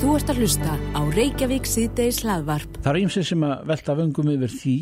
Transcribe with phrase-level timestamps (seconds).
[0.00, 2.78] Þú ert að hlusta á Reykjavík síðdeis hlaðvarp.
[2.80, 4.76] Það er ímsið sem að velta vöngum yfir því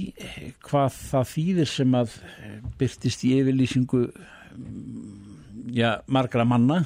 [0.69, 2.13] hvað það þýðir sem að
[2.79, 4.03] byrtist í yfirlýsingu
[5.75, 6.85] já, margra manna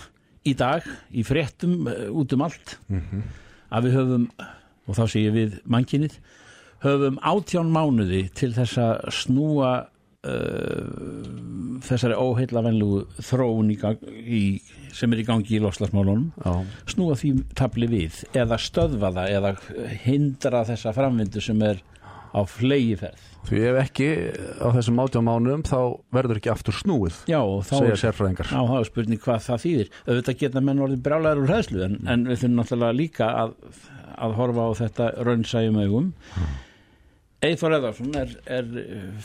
[0.48, 2.78] í dag, í fréttum út um allt
[3.68, 4.26] að við höfum,
[4.88, 6.16] og þá segir við mannkinnið,
[6.88, 9.74] höfum átján mánuði til þess að snúa
[10.28, 14.42] uh, þessari óheillavennlugu þróun í, gang, í,
[14.94, 16.30] sem er í gangi í loslasmálunum
[16.90, 19.54] snúa því tabli við eða stöðva það eða
[20.04, 21.82] hindra þessa framvindu sem er
[22.32, 24.08] á flegiferð Því ef ekki
[24.62, 25.78] á þessum átjá mánuðum þá
[26.14, 29.90] verður ekki aftur snúið Já, þá er, þá er spurning hvað það þýðir.
[30.06, 33.56] Auðvitað geta menn orðið brjálæður úr hræðslu en, en við þurfum náttúrulega líka að,
[34.14, 36.12] að horfa á þetta raunsæjum augum
[37.42, 38.68] Eithor Eðarsson er, er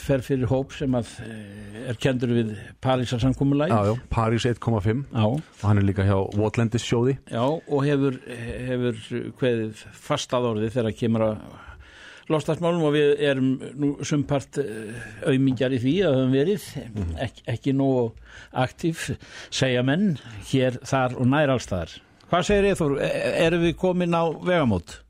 [0.02, 3.70] fer fyrir hóp sem að eh, er kendur við Parísar samkúmulæg
[4.10, 9.00] París 1,5 Já, og hann er líka hjá Watlendis sjóði já, og hefur, hefur
[9.38, 11.46] kveðið fastað orðið þegar kemur að
[12.34, 14.58] lofstafsmálum og við erum nú sumpart
[15.22, 16.68] auðmingjar í því að höfum verið
[17.22, 18.08] Ek, ekki nógu
[18.66, 19.12] aktíf
[19.54, 20.16] segja menn
[20.50, 22.00] hér, þar og nær allstaðar.
[22.28, 22.98] Hvað segir Eithor?
[23.00, 25.04] Erum við komin á vegamót?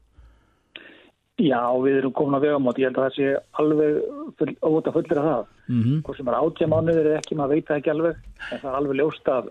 [1.37, 3.25] Já, við erum komin á vegamót, ég held að það sé
[3.61, 3.97] alveg
[4.39, 5.49] full, óta fullir af það.
[5.67, 5.81] Mm.
[5.83, 5.97] -hmm.
[6.01, 8.15] Hvort sem er átjá mánuður eða ekki, maður veit það ekki alveg,
[8.51, 9.49] en það er alveg ljóst að,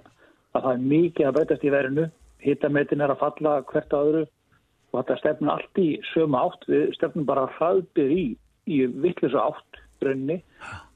[0.53, 2.07] að það er mikið að breytast í verinu.
[2.43, 4.25] Hittametin er að falla hvert á öðru
[4.91, 6.67] og þetta stefnum allt í sömu átt.
[6.67, 8.27] Við stefnum bara hraðbyr í,
[8.67, 10.43] í vittlisu átt brunni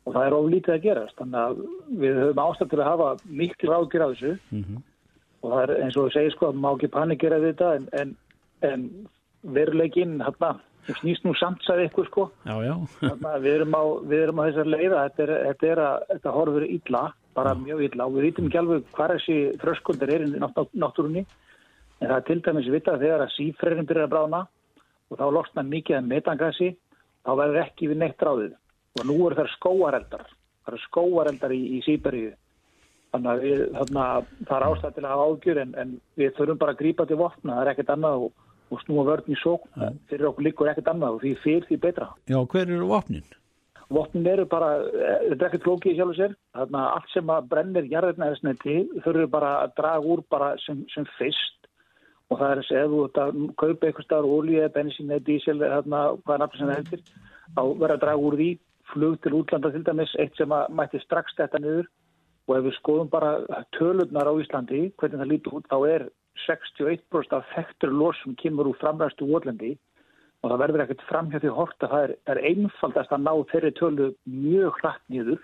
[0.05, 1.17] og það er oflítið að gerast.
[1.19, 1.63] Þannig að
[2.03, 4.35] við höfum ástætt til að hafa miklu ágjur af þessu
[5.43, 7.87] og það er eins og þú segir sko að má ekki panikera við þetta en,
[8.01, 8.17] en,
[8.61, 8.83] en
[9.55, 10.59] veruleikinn hérna
[11.01, 12.27] snýst nú samt sagði ykkur sko.
[12.49, 12.75] Já, já.
[13.45, 16.67] Við, erum á, við erum á þessar leiða þetta, er, þetta, er að, þetta horfur
[16.67, 17.03] illa
[17.37, 18.07] bara mjög illa.
[18.07, 21.27] Og við vitum ekki alveg hvað þessi þröskuldur er í nátt, náttúrunni.
[22.01, 24.43] En það er til dæmis vita þegar að sífræðin byrjar að brána
[25.11, 26.75] og þá losna mikið að metangasi
[27.27, 28.55] þá verður ekki við neitt ráðið.
[28.99, 30.29] Og nú eru þær skóareldar
[30.65, 32.31] það eru skóareldar í, í Sýberíu
[33.11, 34.05] þannig að við, þarna,
[34.47, 37.19] það er ástæð til að hafa ágjur en, en við þurfum bara að grípa til
[37.19, 39.67] vopna, það er ekkert annað og, og snúa vörn í sók,
[40.11, 42.11] fyrir okkur líkur ekkert annað og því fyrir því betra.
[42.31, 43.27] Já, hver eru vopnin?
[43.91, 47.33] Vopnin eru bara, eh, þetta er ekkert flókið sjálf og sér, þannig að allt sem
[47.35, 51.57] að brennir jarðirnaðisneti þurfum bara að draga úr bara sem, sem fyrst.
[52.31, 56.35] Og það er að segja, þú að kaupa eitthvað starf bensín eða dísil, þarna, hvað
[56.35, 57.03] er nafn sem það heldur,
[57.57, 58.51] þá verður að draga úr því.
[58.91, 61.91] Flug til útlanda til dæmis, eitt sem að mætti strax þetta niður.
[62.47, 63.33] Og ef við skoðum bara
[63.75, 66.11] tölurnar á Íslandi, hvernig það lítur út, þá er
[66.47, 69.77] 61% af þekktur losum kemur úr framræstu Votlendi
[70.41, 73.73] og það verður ekkert framhjá því hort að það er, er einfaldast að ná þeirri
[73.77, 75.43] tölu mjög hratt nýður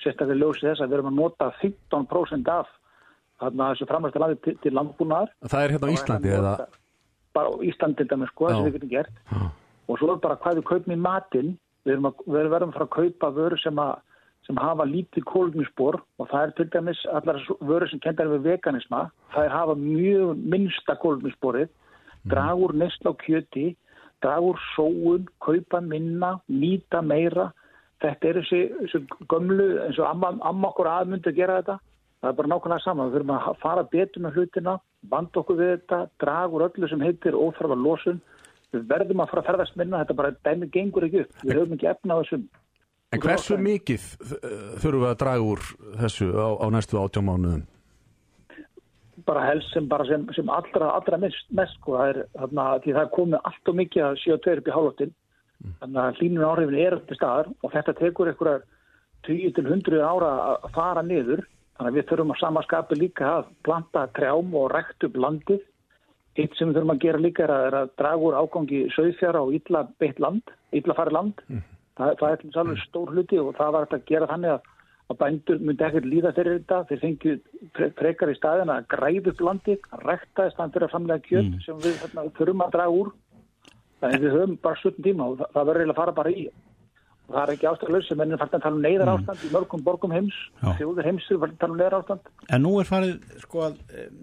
[0.00, 2.76] sérstaklega ljósið þess að við erum að nota 15% af
[3.40, 5.32] þessu framræstu landi til, til landbúnaðar.
[5.48, 6.54] Það er hérna á Íslandi eða?
[7.34, 8.54] bara á Íslandi til dæmis sko, Já.
[8.54, 9.10] sem við getum gert.
[9.88, 11.52] Og svo er bara hvað við kaupum í matinn.
[11.86, 14.02] Við erum, að, við erum að fara að kaupa vöru sem, að,
[14.46, 18.48] sem hafa lítið kólumspor og það er til dæmis allar þessar vöru sem kendar við
[18.48, 21.70] veganisma það er hafa mjög minnsta kólumsporið
[22.30, 23.68] dragur nesla á kjöti
[24.22, 27.50] dragur sóun, kaupa minna nýta meira.
[28.00, 31.76] Þetta er þessi, þessi gömlu eins og amma, amma okkur aðmundi að gera þetta.
[32.20, 34.74] Það er bara nákvæmlega saman, við þurfum að fara betur með hlutina,
[35.12, 38.20] banda okkur við þetta dragur öllu sem heitir óþarfa losun.
[38.70, 40.02] Við verðum að fara að ferðast minna.
[40.02, 42.48] Þetta bara dæmi gengur ekki upp, við höfum ekki efna á þessum
[43.10, 44.40] En hversu mikið uh,
[44.78, 45.62] þurfum við að draga úr
[45.98, 47.66] þessu á, á næstu átjá mánuðum?
[49.26, 53.00] bara helst sem, bara sem, sem allra, allra mest, mest sko, það er, þarna, það
[53.02, 55.16] er komið allt og mikið að 7-2 upp í hálfóttin
[55.82, 58.62] þannig að hlínun áhrifin er upp til staðar og þetta tekur einhverjar
[59.28, 61.42] 20-100 ára að fara niður.
[61.76, 65.60] Þannig að við þurfum að samaskapi líka að planta trjám og rekt upp landið.
[66.40, 69.44] Eitt sem við þurfum að gera líka er að, er að draga úr ágangi söðfjara
[69.44, 71.44] og illa beitt land, illa farið land
[72.00, 74.68] það, það er alveg stór hluti og það var hægt að gera þannig að
[75.10, 76.80] að bændur myndi ekkert líða fyrir þetta.
[76.88, 77.36] Þeir fengju
[77.98, 81.56] frekar í staðina að græða upp landið, að rekta í staðan fyrir að framlega kjöld
[81.64, 83.12] sem við hérna, þurfum að draga úr.
[84.00, 86.44] Þannig við höfum bara 17 tíma og það, það verður eiginlega að fara bara í.
[87.30, 89.82] Og það er ekki ástæðlaus sem ennum fært að tala um neyðar ástand í mörgum
[89.86, 90.38] borgum heims
[90.80, 94.16] þjóður heimsur fært að tala um neyðar ástand En nú er farið, sko að em,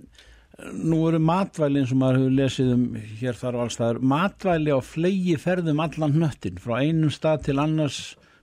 [0.58, 2.86] nú eru matvæli eins og maður hefur lesið um
[3.20, 8.00] hér þar og allstaðar matvæli á flegi ferðum allan hnöttin frá einum stað til annars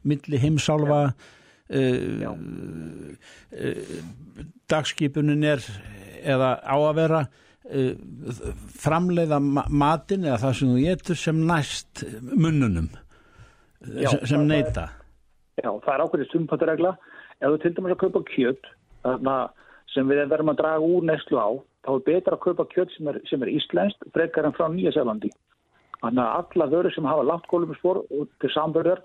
[0.06, 1.14] milli heimsálfa.
[1.64, 2.28] Uh,
[3.56, 3.94] uh,
[4.68, 5.64] dagskipunin er
[6.20, 7.94] eða á að vera uh,
[8.84, 12.90] framleiða ma matin eða það sem þú getur sem næst munnunum
[13.96, 14.90] Já, sem, neyta.
[15.56, 16.94] Já, það er ákveðið sumpataregla
[17.40, 18.70] ef þú til dæmis að kaupa kjöt
[19.04, 19.38] þarna,
[19.96, 21.48] sem við verðum að draga úr neslu á
[21.84, 24.94] þá er betra að kaupa kjöt sem er, sem er íslenskt frekar en frá Nýja
[24.94, 25.30] Sjálfandi.
[26.00, 28.02] Þannig að alla vörur sem hafa látt kóluminspor
[28.42, 29.02] til samverðar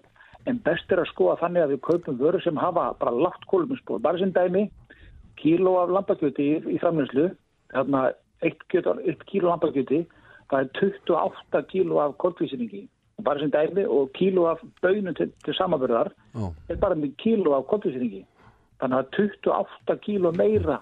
[0.48, 4.02] en best er að skoða þannig að við kaupum vörur sem hafa bara látt kóluminspor.
[4.04, 4.66] Bara sem dæmi,
[5.40, 7.30] kíló af lambakjöti í, í framlýslu,
[7.74, 8.10] þarna
[8.48, 8.66] 1
[9.32, 10.06] kíló lambakjöti,
[10.52, 12.86] það er 28 kíló af koltvísningi.
[13.24, 16.52] Bara sem dæmi og kíló af bönum til, til samanverðar Já.
[16.72, 18.24] er bara með kíló af koltvísningi.
[18.80, 20.80] Þannig að 28 kíló meira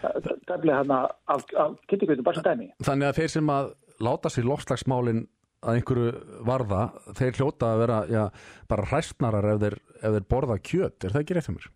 [0.00, 1.00] dæflega þarna
[1.34, 2.70] af, af kynningveitum, bara sem dæmi.
[2.86, 5.26] Þannig að þeir sem að láta sér lofslagsmálin
[5.60, 6.12] að einhverju
[6.48, 6.84] varða,
[7.18, 8.22] þeir hljóta að vera já,
[8.70, 11.68] bara hræstnarar ef þeir, ef þeir borða kjöt, er það ekki mér?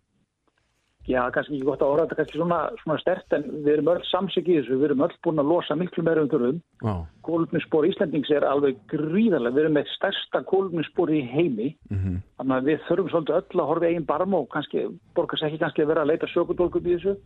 [1.05, 4.05] Já, kannski ekki gott að orða þetta kannski svona, svona stert en við erum öll
[4.09, 6.61] samsik í þessu, við erum öll búin að losa miklu meira um þurfum.
[6.81, 6.93] Já,
[7.27, 12.15] Kólumnispor Íslandings er alveg gríðarlega, við erum með stærsta kólumnispor í heimi, Mhm.
[12.41, 15.59] þannig að við þurfum svolítið öll að horfa í eigin barm og kannski, borgast ekki
[15.61, 17.17] kannski að vera að leita sökudólkum í þessu,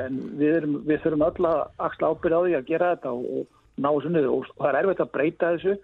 [0.00, 3.24] en við, erum, við þurfum öll að axla ábyrð á því að gera þetta og,
[3.38, 5.76] og ná þessu niður og það er erfitt að breyta þessu,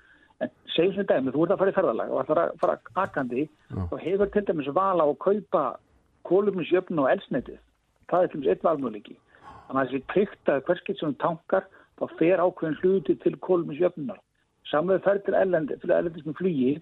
[0.44, 3.46] en segjum sem dæmi, þú ert að fara í ferðalag og ætlar að fara akandi
[3.86, 5.62] og hefur til dæmis val á að kaupa
[6.28, 7.62] kólumnisjöfn og elsnetið.
[8.10, 9.16] Það er til dæmis eitt valmöðleiki.
[9.66, 11.64] Þannig að þessi að hverskilt sem tankar
[11.96, 14.20] þá fer ákveðin hluti til kólumnisjöfnunar.
[14.70, 16.74] Samlega fer til erlendi, til erlendis með flugi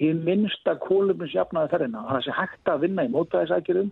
[0.00, 2.04] í minnsta kólumnisjöfnaði ferðina.
[2.04, 3.90] Þannig að þessi hægt að vinna í mótaðisækjurum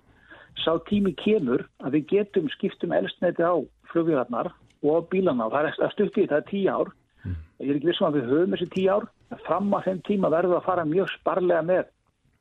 [0.56, 3.54] sá tími kemur að við getum skiptum elsnetið á
[3.92, 4.50] flugvíðarnar
[4.82, 6.90] og á bílana og það er að stutti í það er tíu ár.
[7.58, 9.06] Ég er ekki vissum að við höfum þessi tíu ár.
[9.44, 11.88] Fram að þeim tíma verðum við að fara mjög sparlega með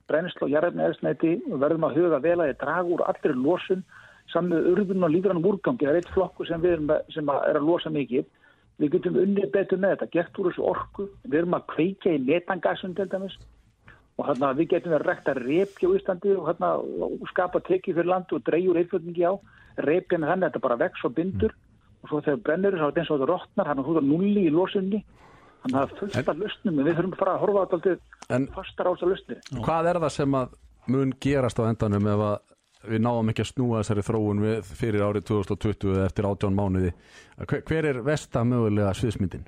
[0.08, 3.84] brennslu og jarðefni eðsneiti og verðum að huga vel að ég draga úr allir losun
[4.32, 5.86] saman urðun og lífrann úrgangi.
[5.86, 8.28] Það er eitt flokku sem við erum með, sem að er að losa mikið.
[8.78, 11.08] Við getum unnið betur með þetta, gert úr þessu orku.
[11.26, 13.38] Við erum að kveikja í metangasum til dæmis
[14.18, 15.06] og þarna við getum að
[15.38, 16.72] repja úr Íslandi og, þarna,
[17.06, 19.34] og skapa tekið fyrir landu og dreyjur eitthvað á.
[19.86, 21.54] Repja með þannig að þetta bara vex og bindur
[22.02, 24.46] og svo þegar brennur þá er þetta eins og þetta rótnar, hann er þú nulli
[24.48, 25.04] í losunni.
[25.62, 28.42] Þannig að það er fullt af lustnum en við þurfum bara að horfa á þetta
[28.56, 29.40] fastar á þessa lustni.
[29.68, 30.56] Hvað er það sem að
[30.88, 32.38] mun gerast á endanum ef að
[32.88, 36.94] við náum ekki að snúa þessari þróun fyrir árið 2020 eða eftir 18 mánuði?
[37.44, 39.46] Hver, hver er vesta mögulega sviðsmyndin?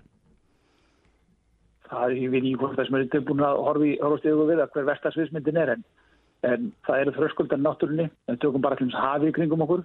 [1.90, 4.88] Það er, ekki hvort það sem er tilbúin að horfi, horfast yfir við að hver
[4.90, 5.84] vestasviðsmyndin er en,
[6.50, 9.84] en það eru þröskuldar náttúrunni, við tökum bara til hafið kringum okkur,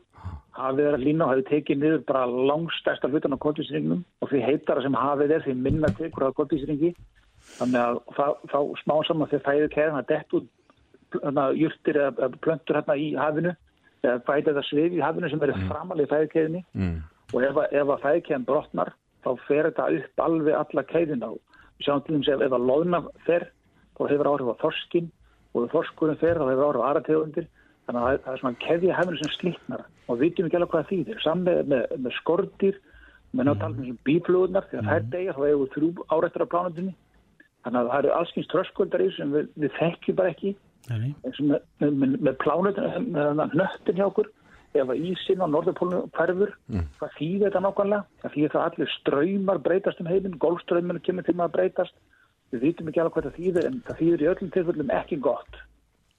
[0.58, 4.42] hafið er að lína og hafið tekið niður bara langstærsta hlutan á kondísringnum og því
[4.46, 6.92] heitara sem hafið er því minna tekur á kondísringi
[7.58, 10.46] þannig að það, þá smá saman þegar fæðið kæðan að dett út
[11.24, 13.52] hana, jurtir eða plöntur hérna í hafinu
[14.04, 16.94] eða fæðið þetta svið í hafinu sem eru framalið fæðikæðinni Mm.
[17.34, 18.92] og ef, að- ef að fæðikæðin brotnar
[19.24, 21.38] þá fer þetta upp alveg alla kæðina og
[21.78, 23.46] við sjáum til dæmis ef, ef að loðna fer
[23.94, 25.10] þá hefur áhrif á þorskin
[25.54, 27.46] og ef þorskurinn fer þá hefur áhrif á aðra tegundir.
[27.84, 30.70] Þannig að það, það er svona keðja hefnir sem slítnar og við vitum ekki alveg
[30.72, 32.78] hvað það þýðir saman með, með, skortir
[33.34, 36.94] með náttúrulega um bíflugurnar þegar þær degja þá hefur þrjú árættur á plánundinni
[37.64, 40.54] þannig að það eru allskins tröskuldar sem við, við þekkjum bara ekki.
[40.84, 44.28] Með, með, með, plánutin með nöttin hjá okkur
[44.74, 46.54] ef að ísinn á norðurpólunum hverfur
[46.98, 48.06] hvað þýðir þetta nákvæmlega?
[48.22, 52.00] Það þýðir það að allir ströymar breytast um heiminn golfströyminu kemur til maður að breytast.
[52.54, 55.62] Við vitum ekki alveg hvað það þýðir en það þýðir í öllum tilfellum ekki gott.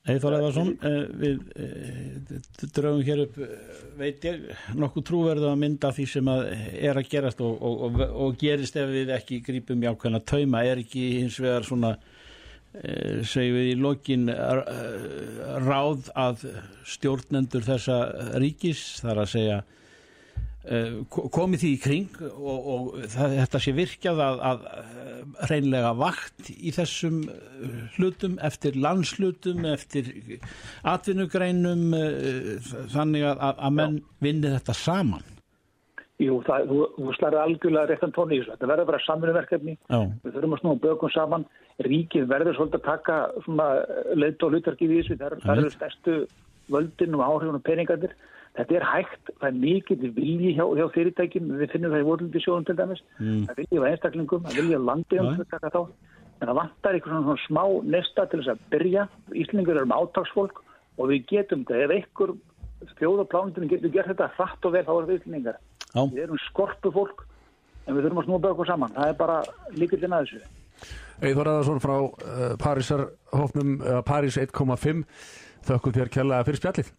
[0.06, 4.44] Eithor Eðarsson, eh, við eh, draugum hér upp, eh, veit ég,
[4.78, 8.78] nokkuð trúverðu að mynda því sem að er að gerast og, og, og, og gerist
[8.78, 11.96] ef við ekki grípum í ákveðna tauma, er ekki hins vegar svona,
[13.26, 14.60] segjum við í lokin eh,
[15.66, 16.44] ráð að
[16.96, 18.00] stjórnendur þessa
[18.42, 19.58] ríkis, þar að segja,
[20.66, 25.94] eh, ko- komið því í kring og, og þetta sé virkjað að, að eh, reynlega
[26.00, 30.12] vakt í þessum eh, hlutum eftir landslutum, eftir
[30.84, 32.52] atvinnugreinum eh,
[32.94, 35.32] þannig að, að menn vinni þetta saman
[36.24, 38.54] Jú, það, þú, þú slæri algjörlega réttan tóni í þessu.
[38.54, 41.44] Þetta verður bara samvinuverkefni Já, við þurfum að snúa bökum saman.
[41.84, 43.18] Ríkið verður svolítið að taka
[44.16, 45.18] leitt og hlutverkið í þessu.
[45.20, 46.16] Það það eru stærstu
[46.72, 48.16] völdin og áhrifun og peningarnir.
[48.56, 52.42] Þetta er hægt, það er mikið vilji hjá, hjá fyrirtækjum, við finnum það í vorlundi
[52.46, 55.72] sjóðum til dæmis, það er vilji á einstaklingum það er vilji á til að taka
[55.74, 55.82] þá
[56.40, 57.64] en það vantar eitthvað svona, smá
[57.96, 59.06] nesta til þess að byrja,
[59.44, 60.64] Íslingur eru með átagsfólk
[60.96, 62.34] og við getum þetta, ef einhver
[63.02, 65.60] þjóðaplánundinu getur gert þetta hratt og vel, þá er það Íslingar
[65.96, 67.26] já, við erum skorpu fólk
[67.86, 69.40] en við þurfum að snúa bökum saman, það er bara
[69.78, 70.54] líkildin að þessu.
[71.24, 75.06] Eithor Eðarsson frá uh, Parísarhófnum, uh, París 1,5
[75.66, 76.92] þökkum þér kjærlega fyrir spjallið.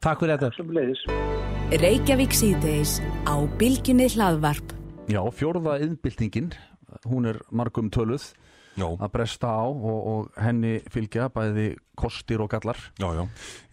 [0.00, 0.50] Takk fyrir þetta.
[0.56, 1.04] Sem leiðis
[1.80, 2.96] Reykjavík síðdeis
[3.30, 4.74] á Bilginni hlaðvarp.
[5.10, 6.50] Já, fjórða yðnbyltingin
[7.06, 8.32] hún er margum töluð
[8.80, 8.88] Já.
[8.96, 11.68] að bresta á og, og henni fylgja bæði
[12.00, 12.80] kostir og gallar.
[13.00, 13.22] Já, já,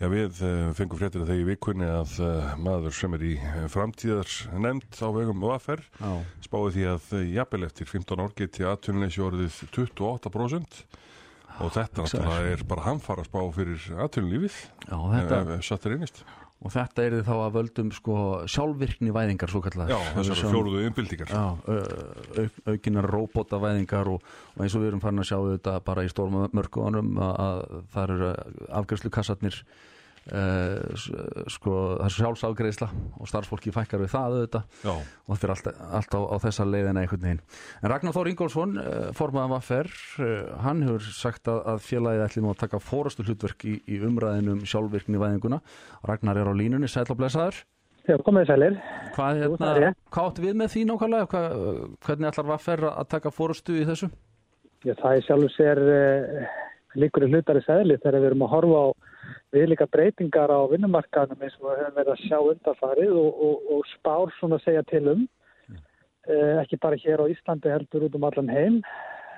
[0.02, 3.34] já við uh, fengum fréttina þegar í vikunni að uh, maður sem er í
[3.72, 5.46] framtíðar nefnd á vegum
[6.02, 10.82] Já, spáði því að uh, jafnvel eftir 15 ár geti atvinnuleysi orðið 28%
[11.58, 12.06] og þetta
[12.46, 13.80] er bara hamfara spá fyrir
[15.58, 16.22] ef satt er einist.
[16.58, 18.14] Og þetta er þá að völdum sko
[18.50, 20.80] sjálfvirkni væðingar svo kallar Já, þessar fjóruðu
[22.42, 24.24] au- aukinar róbótavæðingar og,
[24.56, 27.62] og eins og við erum farin að sjá þetta bara í stórmörkuðanum að, að
[27.94, 28.32] það eru
[28.82, 29.86] afgjörslukassarnir uh,
[30.28, 32.88] sko, það er sjálfsafgreisla
[33.22, 35.70] og starfsfólki fækkar við það auðvitað Já, og það fyrir allt,
[36.00, 37.42] allt á, á þessa leiðina einhvern veginn.
[37.82, 42.44] En Ragnar Þór Ingólfsson, uh, formaðan Vaffer, uh, hann hefur sagt að, að félagið ætli
[42.44, 45.62] nú að taka fórastu hlutverk í, í umræðinum sjálfvirkni væðinguna.
[46.08, 47.64] Ragnar er á línunni, sætla og blessaður.
[48.08, 48.78] Já, komið sælir.
[49.18, 49.98] Hvað, Jú, hérna, er rétt.
[50.16, 51.28] hvað áttu við með því nákvæmlega?
[51.34, 51.58] Hvað,
[52.08, 54.08] hvernig ætlar Vaffer að taka fórastu í þessu?
[54.86, 56.56] Já, það er sjálfur sér uh,
[57.02, 58.88] líkur í hlutari sæli þegar við erum að horfa á
[59.56, 63.92] viðlíka breytingar á vinnumarkaðnum eins og við höfum verið að sjá undarfarið og, og, og
[63.94, 65.28] spár svona segja til um.
[66.28, 68.82] Uh, ekki bara hér á Íslandi heldur út um allan heim.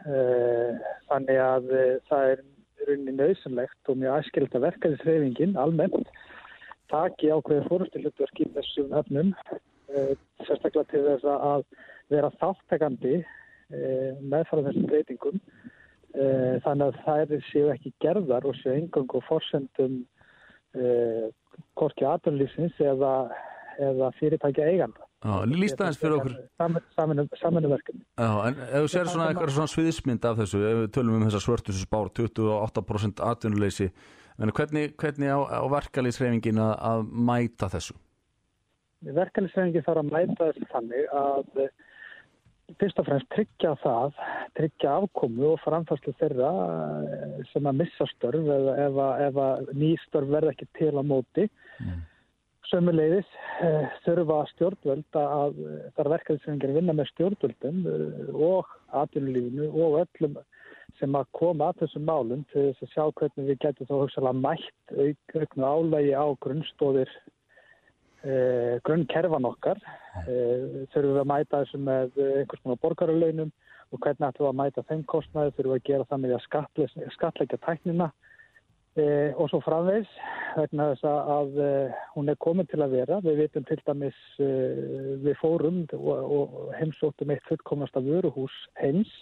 [0.09, 0.79] Uh,
[1.11, 2.41] þannig að uh, það er
[2.87, 6.09] runni nöðsynlegt og mjög æskilt að verkaðisreifingin almennt
[6.89, 10.13] taki ákveðið fórustu hlutverk í þessum öfnum uh,
[10.47, 11.65] sérstaklega til þess að
[12.13, 15.43] vera þáttekandi uh, meðfara þessum breytingum
[16.13, 19.99] þannig að þær séu ekki gerðar og séu engang og forsendum
[20.73, 21.27] uh,
[21.79, 23.13] korki aðunlýsins eða,
[23.79, 25.05] eða fyrirtækja eiganda.
[25.19, 26.35] Eins fyrir okkur.
[26.95, 28.05] Saminverkefni.
[28.15, 31.25] Já, en ef þú sér svona eitthvað svona sviðismynd af þessu, ef við tölum um
[31.27, 33.89] þessa svörtu sem spár 28% atvinnuleysi,
[34.39, 37.97] en hvernig, hvernig á, á verkalýsreifingin að, að mæta þessu?
[39.19, 41.75] Verkefnisreifingin þarf að mæta þessu þannig að eh,
[42.79, 44.19] fyrst og fremst tryggja það,
[44.59, 46.51] tryggja afkomu og framfærslu þeirra
[47.15, 50.93] eh, sem að missa störf eða ef, að- ef að ný störf verða ekki til
[50.95, 51.47] á móti.
[51.79, 51.99] Mm.
[52.69, 53.29] Sömuleiðis
[53.65, 55.57] eh, þurfa stjórnvöld að
[55.95, 58.69] það er verkefnisreifingin að vinna með stjórnvöldum eh, og
[59.01, 60.37] atvinnulífinu og öllum
[60.99, 64.41] sem að koma að þessum málum til þess að sjá hvernig við getum þá hugsalega
[64.43, 67.11] mætt auk, auknu álægi á grunnstóðir
[68.23, 69.79] eh, grunnkerfan okkar
[70.25, 73.51] eh, þurfum við að mæta þessu með eh, einhvers konar borgaralaunum
[73.89, 77.13] og hvernig ætlum við að mæta þeim kostnaði þurfum við að gera það með að
[77.15, 78.09] skattleggja tæknina
[78.99, 80.11] eh, og svo framvegs
[80.57, 83.21] vegna þess að, eh, hún er komin til að vera.
[83.25, 89.13] Við vitum til dæmis eh, við fórum og, og heimsóttum eitt fullkomnasta vöruhús heims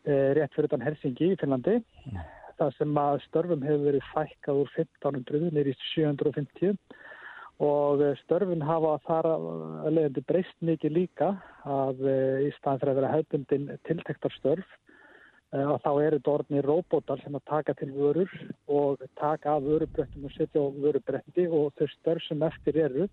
[0.00, 1.74] rétt fyrir utan Helsingi í Finnlandi
[2.56, 6.78] það sem að störfum hefur verið fækkað úr 1500 nýr í 750
[7.60, 9.48] og eh, störfin hafa þar að
[9.92, 11.34] leiðandi breyst mikið líka
[11.68, 17.20] að eh, í staðan fyrir að vera hefðbundin tiltektarstörf eh, að þá eru orðnir róbótar
[17.20, 18.32] sem að taka til vörur
[18.72, 23.10] og taka af vörubrettum og setja á vörubretti og þau störf sem eftir eru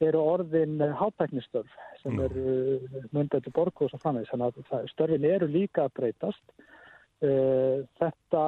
[0.00, 1.72] eru orðin hátæknistörf
[2.02, 2.78] sem eru
[3.12, 4.30] myndið til borgu og svo framvegis.
[4.32, 6.44] Þannig að störfin eru líka að breytast.
[7.20, 8.42] Uh, þetta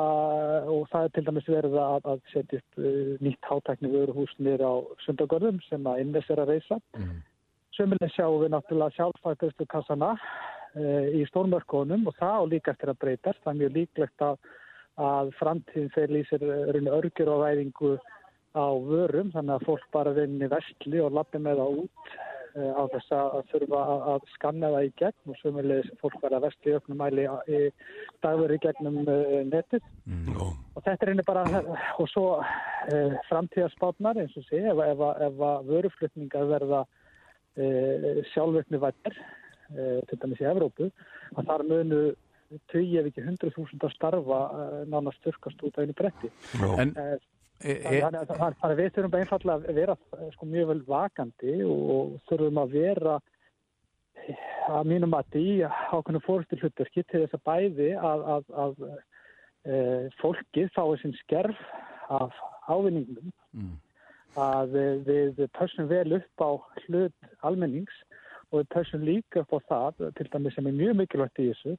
[0.73, 4.65] og það er til dæmis verið að, að setja upp uh, nýtt hátækni vöruhús nýr
[4.65, 6.79] á sundagörðum sem að Innes er að reysa.
[6.97, 7.19] Mm.
[7.77, 13.01] Sömuleg sjáum við náttúrulega sjálfsfækkastu kassana uh, í stórmörkunum og það á líka eftir að
[13.05, 13.43] breytast.
[13.45, 14.51] Það er mjög líklegt að,
[15.11, 17.95] að framtíðin fer lýsir örgjur og væðingu
[18.57, 22.17] á vörum þannig að fólk bara vinni vestli og lappi með það út
[22.53, 23.83] á þess að þurfa
[24.13, 27.61] að, skanna það í gegn og sömulegis fólk verða vestli í öfnum mæli í
[28.25, 29.87] dagveri gegnum uh, netið.
[30.29, 31.45] Já, og þetta er einnig bara
[32.03, 32.27] og svo
[33.29, 36.83] framtíðarspátnar eins og sé ef, ef, ef að vöruflutningar verða
[38.33, 39.19] sjálfvirkni vættir
[40.09, 40.89] til dæmis í Evrópu
[41.37, 42.01] að þar munu
[42.73, 44.41] tugi ef ekki hundru þúsund að starfa
[44.91, 46.33] nánast styrkast út á einu bretti.
[46.81, 46.97] En
[47.63, 51.55] Þannig að það- þannig að við þurfum einfallega að vera eh, sko, mjög vel vakandi
[51.69, 53.15] og þurfum að vera
[54.27, 58.85] eh, að mínum að í ákveðinu fórstu hlutverki til þess að bæði að, að, að
[59.67, 59.79] e,
[60.21, 61.59] fólkið fái sinn skerf
[62.13, 62.35] af
[62.71, 63.75] ávinningum mm,
[64.39, 64.77] að
[65.09, 66.51] við, við pössum vel upp á
[66.85, 67.95] hlut almennings
[68.51, 71.77] og við pössum líka upp á það, til dæmis sem er mjög mikilvægt í þessu,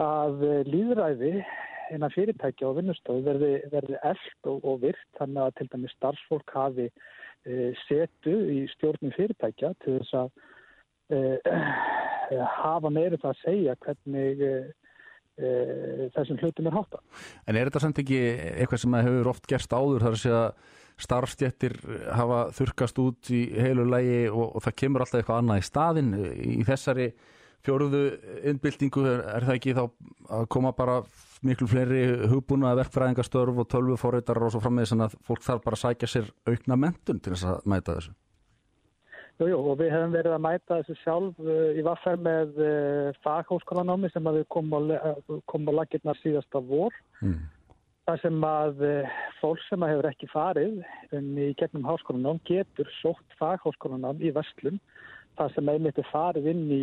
[0.00, 1.34] að eh, lýðræði
[1.94, 6.54] innan fyrirtækja og vinnustofu verði, verði eld og, og virt þannig að til dæmis starfsfólk
[6.56, 10.30] hafi e, setu í stjórnum fyrirtækja til þess að
[11.16, 11.22] e,
[12.60, 14.52] hafa meira það að segja hvernig e,
[15.40, 15.54] e,
[16.16, 17.02] þessum hlutum er hátta.
[17.46, 18.20] en er þetta samt ekki
[18.52, 20.44] eitthvað sem hefur oft gerst áður þar að segja
[21.00, 21.76] starfstjettir
[22.12, 26.10] hafa þurkast út í heilu lægi og, og það kemur alltaf eitthvað annað í staðinn
[26.60, 27.12] í þessari
[27.66, 28.04] fjóruðu
[28.50, 29.84] innbyltingu er, er það ekki þá
[30.38, 31.00] að koma bara
[31.46, 35.78] miklu fleiri hugbúna verkfræðingastörf og tölvu fórreitar og svo frammeðis en að fólk þarf bara
[35.78, 38.16] að sækja sér aukna mentun til þess að mæta þessu
[39.40, 43.06] Jú, jú, og við hefum verið að mæta þessu sjálf uh, í vaffar með uh,
[43.24, 45.16] faghóskólanámi sem að við komum á,
[45.48, 46.92] kom á lakirnar síðasta vor.
[47.24, 47.38] Mm.
[48.04, 50.82] Það sem að uh, fólk sem að hefur ekki farið
[51.16, 54.76] í gegnum háskólanám getur sótt faghóskólanám í vestlum.
[55.40, 56.82] Það sem einmitt er farið inn í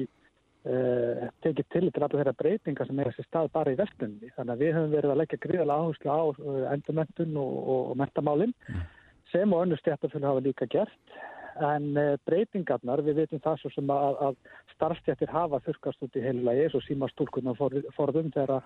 [0.67, 4.33] uh, tekið til til alla þeirra breytinga sem er þessi stað bara í vestlunni.
[4.35, 7.97] Þannig að við hefum verið að leggja gríðalega áherslu á uh, endurmentun og, og, og
[8.03, 8.85] mentamálinn mm.
[9.31, 11.17] sem og önnur stjættafjölu hafa líka gert
[11.57, 14.35] en uh, breytingarnar, við veitum það svo sem að, að
[14.75, 18.61] starfstjættir hafa þurkast út í heilulagi, svo síma stúlkunar for, forðum þegar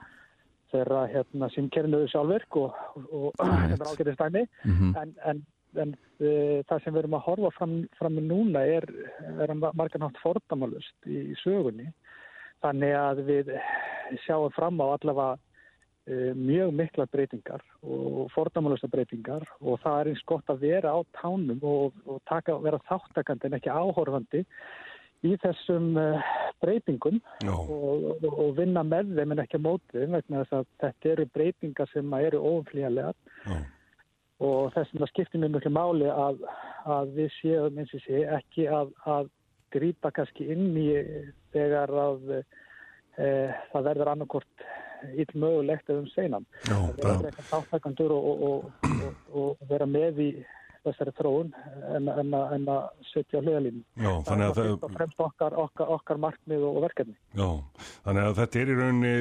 [0.71, 2.77] þeirra hérna, sem kernuðu sjálfverk og,
[3.11, 4.93] og, sem er ágætið stæmi mm -hmm.
[5.01, 5.43] en, en,
[5.79, 8.87] en uh, það sem við erum að horfa fram, fram í núna er,
[9.45, 11.91] er margar nátt fordamalust í, í sögunni.
[12.61, 13.55] Þannig að við
[14.25, 20.23] sjáum fram á allavega uh, mjög mikla breytingar og fordamalösa breytingar og það er eins
[20.29, 24.45] gott að vera á tánum og, og taka, vera þáttakandi en ekki áhorfandi
[25.27, 30.71] í þessum uh, breytingum og, og vinna með þeim en ekki mótið vegna þess að
[30.83, 33.13] þetta eru breytingar sem eru óumflíðarlega
[34.41, 36.41] og þess að skiptir mjög mjög máli að,
[36.89, 39.29] að við séum eins og sé ekki að, að
[39.71, 40.87] grýpa kannski inn í
[41.53, 43.27] þegar að e,
[43.71, 44.65] það verður annarkort
[45.17, 46.47] íll mögulegt eða um seinan.
[46.67, 50.31] Já, það er eitthvað þáttakandur og, og, og, og vera með í
[50.85, 51.49] þessari þróun
[51.95, 53.81] en, en, en að setja hliðalínu.
[54.01, 57.15] Já, þannig að það fremst okkar, okkar, okkar markmið og verkefni.
[57.37, 57.47] Já,
[58.07, 59.15] þannig að þetta er í rauninni,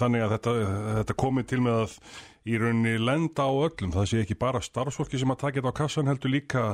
[0.00, 0.54] þannig að þetta,
[1.00, 1.98] þetta komið til með að
[2.46, 3.94] í rauninni lenda á öllum.
[3.96, 6.64] Það sé ekki bara starfsfólki sem að taka þetta á kassan heldur líka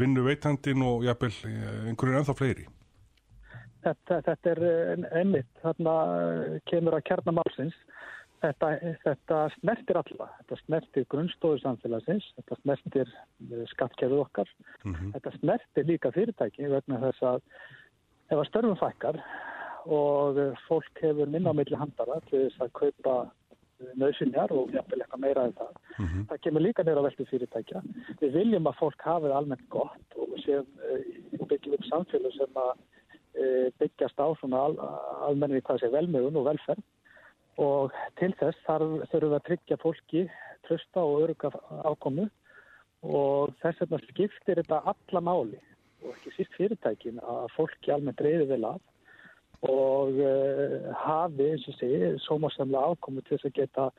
[0.00, 1.32] vinnu veitandin og jafnvel
[1.90, 2.66] einhverjum ennþá fleiri.
[3.80, 5.94] Þetta, þetta er einmitt, þarna
[6.68, 7.76] kemur að kernamálsins
[8.40, 8.68] Þetta,
[9.02, 15.10] þetta smertir alla, þetta smertir grunnstóðu samfélagsins, þetta smertir eh, skattkerfið okkar, mm -hmm.
[15.16, 17.42] þetta smertir líka fyrirtæki vegna þess að
[18.30, 19.18] ef að störfum fækkar
[19.92, 25.02] og fólk hefur minna á milli handara til þess að kaupa eh, nöðsynjar og jafnvel
[25.02, 25.74] eitthvað meira en það.
[25.98, 26.22] Mm -hmm.
[26.30, 27.82] Það kemur líka neyra veldu fyrirtækja.
[28.22, 32.72] Við viljum að fólk hafi almennt gott og sem uh, byggjum upp samfélag sem að
[33.78, 34.74] byggjast á svona al,
[35.28, 36.82] almenni hvað sé velmögun og velferð
[37.58, 40.22] og til þess þarf þurfum við að tryggja fólki
[40.68, 41.50] trösta og öruga
[41.88, 42.28] ákomu
[43.02, 45.60] og þess vegna skiptir þetta alla máli
[46.04, 48.80] og ekki síst fyrirtækin að fólki almennt reyði vel af
[49.68, 53.90] og uh, hafi eins og segi sómasamlega ákomu til þess að geta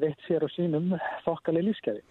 [0.00, 2.02] veitt sér og sínum þokkalið lífskeiði.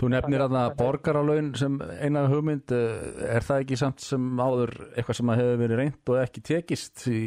[0.00, 4.74] Þú nefnir að það borgarálögin sem eina hugmynd, eh, er það ekki samt sem áður
[4.90, 7.22] eitthvað sem hefur verið reynd og ekki tekist í,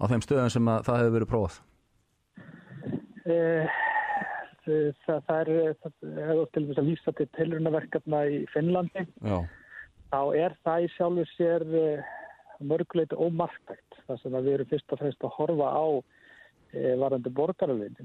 [0.00, 1.60] á þeim stöðum sem það hefur verið prófað?
[3.28, 3.80] Eh,
[5.04, 5.50] það, það er,
[6.18, 9.38] hefur til þess að lýsa til tilrunaverkefna í Finnlandi, Já.
[10.12, 12.14] þá er það í sjálfur sér eh,
[12.60, 14.00] mörguleiti ómarktækt.
[14.06, 15.86] Það sem við erum fyrst og fremst að horfa á
[16.72, 17.98] e, varandi borgaröfin.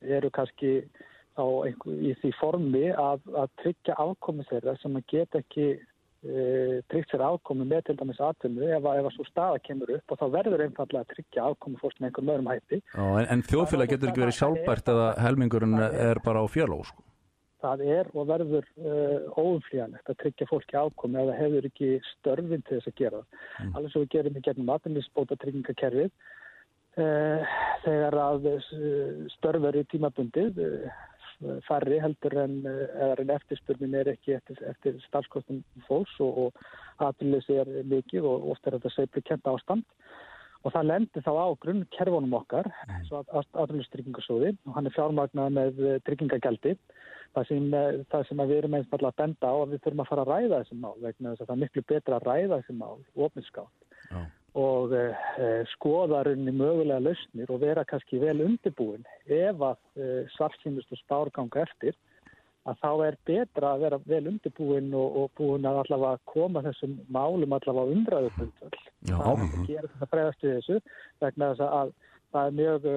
[0.00, 0.70] Við erum kannski
[1.36, 5.68] þá einhver, í því formi að, að tryggja afkomið þeirra sem að geta ekki
[6.24, 10.20] e, tryggt sér afkomi með til dæmis aðtömu ef að, svo staða kemur upp og
[10.20, 12.80] þá verður einfallega að tryggja afkomi fórst með einhverjum öðrum hætti.
[12.92, 17.06] Já, en, en þjóðfélag getur ekki verið sjálfbært eða helmingurinn er bara á fjárlóð sko?
[17.66, 22.64] Það er og verður uh, óumflíjanlegt að tryggja fólki afkomi ef það hefur ekki störfin
[22.66, 23.44] til þess að gera það.
[23.58, 23.70] Mm.
[23.72, 26.10] Allir sem við gerum í gegnum aðbyrnisbóta tryggingakerfið
[27.00, 28.60] uh, þegar að uh,
[29.38, 30.60] störf eru tímabundið
[31.66, 37.58] færri heldur en, eh, en eftirspurnin er ekki eftir, eftir starfskostum fólks og, og aðlýsi
[37.60, 39.84] er mikið og ofta er þetta seifli kenta ástand.
[40.64, 42.66] Og það lendir þá á grunn kerfunum okkar
[43.06, 46.74] svo aðlýstryggingarsóði og hann er fjármagnað með eh, tryggingagjaldi
[47.36, 50.10] það sem, eh, það sem við erum einstaklega að benda á að við þurfum að
[50.10, 52.82] fara að ræða þessum mál vegna þess að það er miklu betra að ræða þessum
[52.82, 53.86] mál ofinskátt
[54.56, 61.02] og eh, skoðarunni mögulega lausnir og vera kannski vel undirbúin ef að eh, svartsynnust og
[61.02, 61.96] spárganga eftir
[62.66, 66.98] að þá er betra að vera vel undirbúin og, og búin að allavega koma þessum
[67.12, 68.48] málum allavega umræðu það
[69.12, 70.80] er að gera þetta bregðast við þessu
[71.24, 71.94] vegna þess að
[72.32, 72.90] það er mjög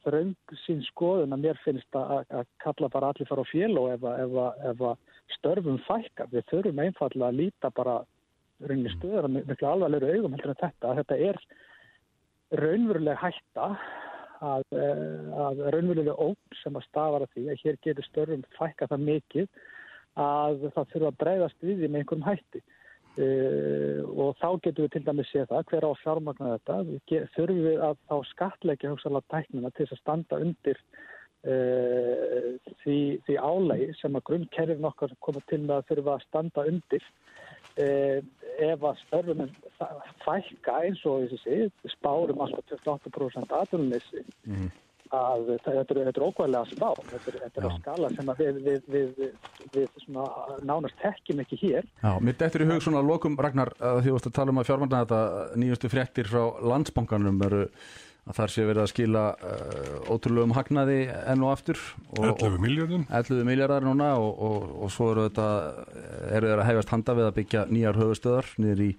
[0.00, 3.92] ströng sín skoðun að mér finnst að, að kalla bara allir fara á fél og
[3.92, 4.04] ef
[4.80, 4.92] að,
[5.36, 8.00] störfum fækka við þurfum einfallega að líta bara
[8.64, 11.40] rauninni stöður með miklu alvarlegur augum heldur en þetta að þetta er
[12.62, 13.70] raunveruleg hætta
[14.44, 19.06] að, eh, að raunveruleg óg sem að stafara því að hér getur störfum fækka það
[19.10, 19.48] mikið
[20.16, 22.62] að það þurfa að breyðast við því með einhverjum hætti.
[23.16, 26.74] Uh, og þá getum við til dæmis séð það hver á að fjármagna þetta.
[26.84, 30.80] Við þurfum við að þá skatleggja hugsalega tæknina til þess að standa undir
[31.48, 32.50] uh,
[32.82, 37.08] því, því álægi sem að grunnkerfin okkar koma til með að þurfa að standa undir
[37.76, 39.52] ef að störfum
[40.24, 44.24] fækka eins og þessi spárum alltaf 28% atvinnumissi
[45.14, 48.32] að þetta þetta er, þetta er ókvæðlega spá þetta er, þetta er að skala sem
[48.32, 49.36] að við, við, við,
[49.74, 50.24] við, svona
[50.66, 51.86] nánast tekjum ekki hér.
[52.02, 54.68] Já, mér dettur í hug svona að lokum Ragnar að því að tala um að
[54.70, 55.20] fjármagna þetta
[55.62, 57.62] nýjustu fréttir frá landsbankanum eru
[58.26, 60.98] að þar sé verið að skila uh, ótrúlegum hagnaði
[61.30, 61.82] enn og aftur
[62.18, 65.48] og, 11 miljardum 11 miljardar núna og, og, og svo eru þetta
[66.34, 68.90] eru þeir að hefjast handa við að byggja nýjar höfustöðar niður í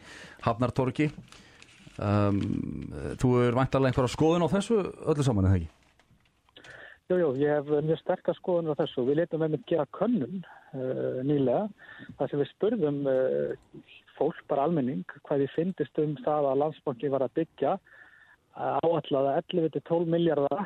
[0.48, 1.10] Hafnartorki
[2.00, 2.40] um,
[3.20, 5.74] Þú er væntalega einhverja skoðun á þessu öllu saman eða ekki?
[7.08, 9.06] Jú, jú, ég hef mjög sterkar skoðunir á þessu.
[9.08, 11.62] Við letum með gera könnun uh, nýlega
[12.18, 13.54] þar sem við spurðum uh,
[14.18, 17.78] fólk, bara almenning, hvað þið finnist um það að landsbanki var að byggja
[18.58, 20.66] áallega 11-12 miljardar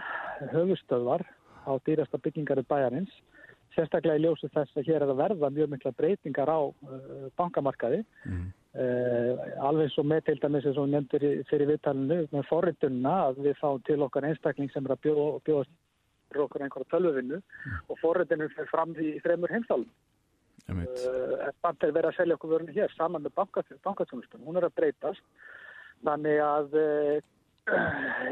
[0.54, 1.24] höfustöðvar
[1.68, 3.12] á dýrasta byggingar í bæjarins.
[3.76, 8.02] Sérstaklega í ljósu þess að hér er að verða mjög mikla breytingar á uh, bankamarkaði.
[8.72, 13.58] Uh, alveg svo með til dæmis eins og í- fyrir viðtalinu með forritunna að við
[13.60, 15.66] fáum til okkar einstakling sem er að bjóða, bjóða
[16.32, 17.42] fyrir okkur einhverja tölvuvinnu
[17.92, 19.88] og forritinu fyrir fram í þreymur heimsálum.
[20.72, 24.44] Uh, Bant er verið að selja okkur vörinu hér saman með bankatjónustum.
[24.48, 25.24] Hún er að breytast.
[26.04, 26.80] Þannig að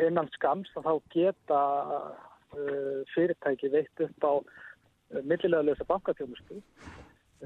[0.07, 1.61] innan skams þá geta
[1.93, 6.61] uh, fyrirtæki veitt upp á uh, millilega lösa bankatjónustu.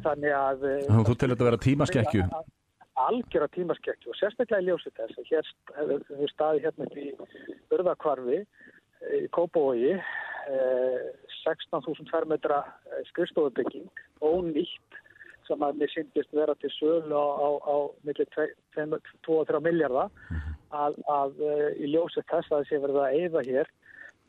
[0.04, 0.68] Þannig að...
[0.90, 2.28] Að þú til þetta vera tímaskekkju
[3.00, 7.08] algjör að tímaskekkju og sérstaklega í ljósi þess að hér hefur staðið hérna í
[7.74, 8.40] Urðakvarfi
[9.18, 11.08] í Kópavogi eh,
[11.42, 12.62] 16.000 fermetra
[13.10, 13.90] skrifstofubygging
[14.22, 14.93] ónýtt
[15.48, 17.76] sem að mér syndist vera til sölu á, á, á
[18.08, 18.28] millir
[19.28, 20.12] 2-3 miljardar
[20.74, 23.72] að, að eh, í ljósi þess að þessi verið að eyða hér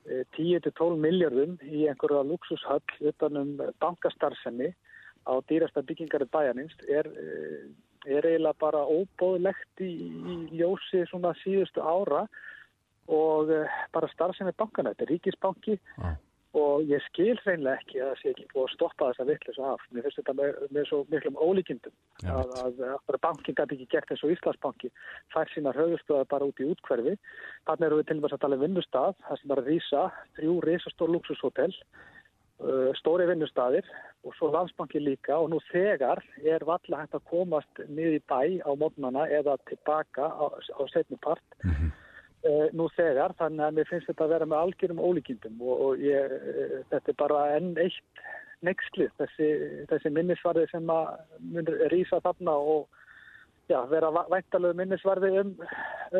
[0.08, 4.72] eh, 10-12 miljardum í einhverja luxushöll utanum bankastarfsemi
[5.24, 7.64] á dýrasta byggingar í bæjanins er, eh,
[8.06, 12.26] er eiginlega bara óbóðlegt í, í ljósi svona síðustu ára
[13.08, 15.78] og eh, bara starfsemi er ríkisbanki.
[16.54, 19.84] Og ég skil hreinlega ekki að það sé ekki búið að stoppa þessa vittlis af.
[19.90, 23.88] Mér finnst þetta með, með svo miklum ólíkindum Já, að, að, að bankin gæti ekki
[23.96, 24.90] gert eins og Íslandsbanki
[25.34, 27.16] fær sínar höfustöðar bara út í útkverfi.
[27.66, 30.04] Þannig erum við til dæmis að tala um vinnustaf, það sem er að rýsa
[30.38, 33.90] þrjú risastór luxushotell uh, stóri vinnustadir
[34.24, 38.40] og svo landsbanki líka og nú þegar er valla hægt að komast niður í bæ
[38.62, 41.90] á mótnana eða tilbaka á, á setni part uh,
[42.76, 46.34] nú þegar þannig að mér finnst þetta að vera með algjörum ólíkindum og, og ég,
[46.34, 48.24] uh, þetta er bara enn eitt
[48.64, 49.48] nexli þessi,
[49.90, 51.14] þessi minnisvarði sem að
[51.54, 52.86] mun rýsa þarna og
[53.68, 55.54] já, vera væntalegu minnisvarði um,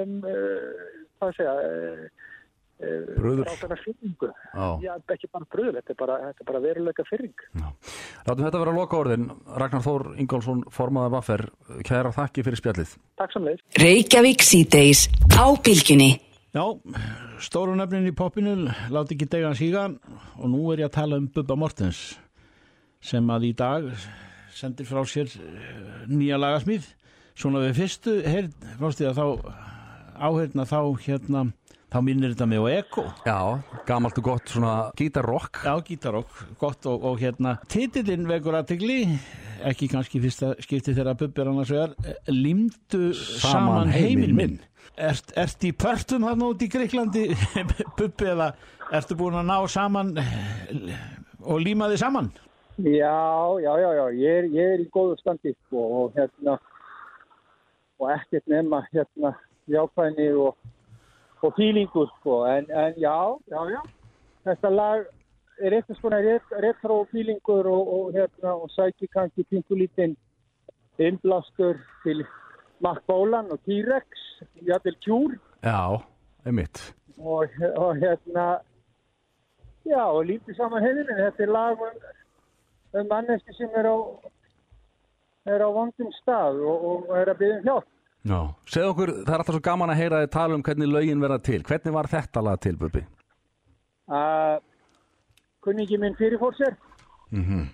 [0.00, 0.86] um uh,
[1.20, 2.30] hvað segja uh,
[2.80, 3.44] Bruðl.
[3.46, 4.28] ráðana fyrringu.
[4.54, 4.96] Já.
[5.14, 7.44] Ekki bara bröður, þetta er bara, þetta er bara veruleika fyrring.
[8.26, 9.28] Látum þetta vera loka orðin
[9.62, 11.46] Ragnar Þór Ingólfsson formaða vaffer
[11.86, 13.62] kæra þakki fyrir spjallið Takk sem leið.
[13.80, 15.06] Reykjavík síðdeis
[15.38, 16.10] á bylgjunni.
[16.54, 16.66] Já,
[17.42, 18.56] stóru nöfnin í popinu
[18.94, 22.02] láti ekki dega síga og nú er ég að tala um Bubba Mortens
[23.04, 23.88] sem að í dag
[24.54, 26.86] sendir frá sér eh, nýja lagasmíð
[27.34, 29.26] svona við fyrstu heyrn, fórstu að þá
[30.14, 31.42] áheyrna þá hérna
[31.94, 33.38] þá minnir þetta mig á Eko Já,
[33.86, 35.62] gamalt og gott svona gítarrock.
[35.62, 37.56] Já, gítarokk, gott og, og hérna.
[37.70, 38.98] Titillinn vekur aðtegli
[39.64, 44.56] ekki kannski fyrsta skipti þegar Bubbi er annars vegar eh, Limdu saman, heiminn minn.
[45.00, 47.28] Ert, ert í pörtum hann út í Greiklandi
[47.98, 48.50] Bubbi eða
[48.94, 50.98] ertu búin að ná saman eh,
[51.44, 52.30] og líma þið saman?
[52.74, 53.14] Já,
[53.62, 56.58] já, já, já, ég er, ég er í góðu standi sko, og hérna
[58.02, 59.36] og ekkert nema hérna
[59.70, 60.56] jákvæðni og,
[61.44, 63.16] og fílingur sko, en, en já,
[63.52, 63.80] já, já.
[64.44, 65.04] Þetta lag
[65.64, 70.16] er eitthvað svona ret- retro fílingur og, og hérna og sækir kannski pingulítinn
[70.98, 72.24] innblástur til
[72.80, 74.06] Mac Bólan og T-Rex
[74.66, 76.00] jætil kjúr Já,
[76.46, 76.94] einmitt.
[77.18, 78.46] Og, og hérna
[79.86, 81.98] já og lítið saman hefðin þetta er lag um,
[83.00, 83.96] um manneski sem er á
[85.46, 87.90] er á vondum stað og, og er að byggja um hjálp
[88.24, 88.38] Já,
[88.72, 91.42] segð okkur, það er alltaf svo gaman að heyra þið tala um hvernig lögin verða
[91.44, 91.62] til.
[91.62, 93.04] Hvernig var þetta lag til, Bubbi?
[94.04, 94.60] að
[95.64, 96.76] kunningi minn fyrirfór sér.
[97.32, 97.68] Mm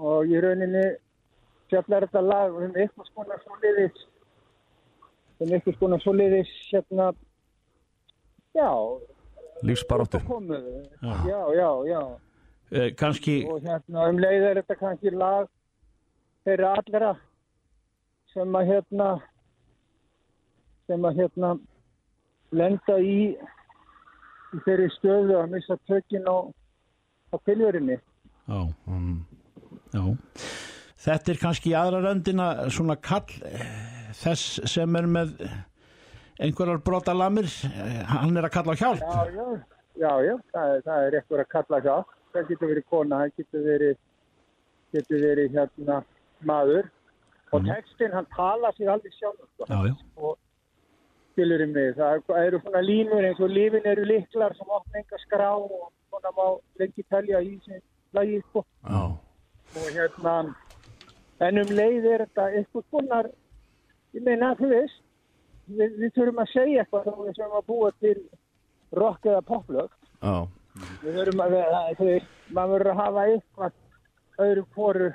[0.00, 0.84] og í rauninni
[1.70, 4.04] fjallar þetta lag um eitthvað skona svoleiðis
[5.40, 7.10] um eitthvað skona svoleiðis hérna
[8.56, 8.70] já,
[9.60, 10.56] Lífsbaróttu komu.
[11.28, 12.00] Já, já, já.
[12.72, 15.50] Eh, kannski, og hérna um leið er þetta kannski lag
[16.48, 17.10] þeirra allra
[18.34, 19.10] sem að hérna
[20.90, 21.54] sem að hérna
[22.56, 23.18] lenda í,
[24.54, 26.36] í þeirri stöðu að missa tökin á,
[27.30, 27.98] á tilverinni.
[28.50, 28.60] Já.
[29.94, 30.02] Já.
[31.00, 35.36] Þetta er kannski í aðra röndina svona kall eh, þess sem er með
[36.40, 39.04] einhverjar brota lamir, eh, hann er að kalla á hjálp.
[39.04, 39.46] Já, já,
[40.02, 42.16] já, já það, er, það er eitthvað að kalla það.
[42.30, 44.00] Það getur verið kona, það getur verið,
[44.94, 46.02] getur verið hérna
[46.46, 46.90] maður.
[47.52, 49.40] Og textin, hann tala sér aldrei sjálf.
[49.54, 49.66] Sko.
[49.68, 49.94] Já, já.
[50.16, 50.38] Og
[51.32, 55.18] skilur í mig, það eru svona línur eins og lífin eru liklar sem opna enga
[55.24, 56.46] skrá og svona má
[56.78, 57.80] lengi telja í þessi
[58.14, 58.64] lagi, sko.
[58.90, 60.34] Og hérna,
[61.46, 63.30] en um leið er þetta eitthvað konar,
[64.14, 65.02] ég meina, þú veist,
[65.70, 68.16] við, við þurfum að segja eitthvað þá við þurfum að búa til
[68.98, 69.90] rock eða poplög.
[70.22, 70.34] Já.
[71.02, 73.78] Við þurfum að, vera- þú veist, maður verður að hafa eitthvað
[74.46, 75.10] öðru fóru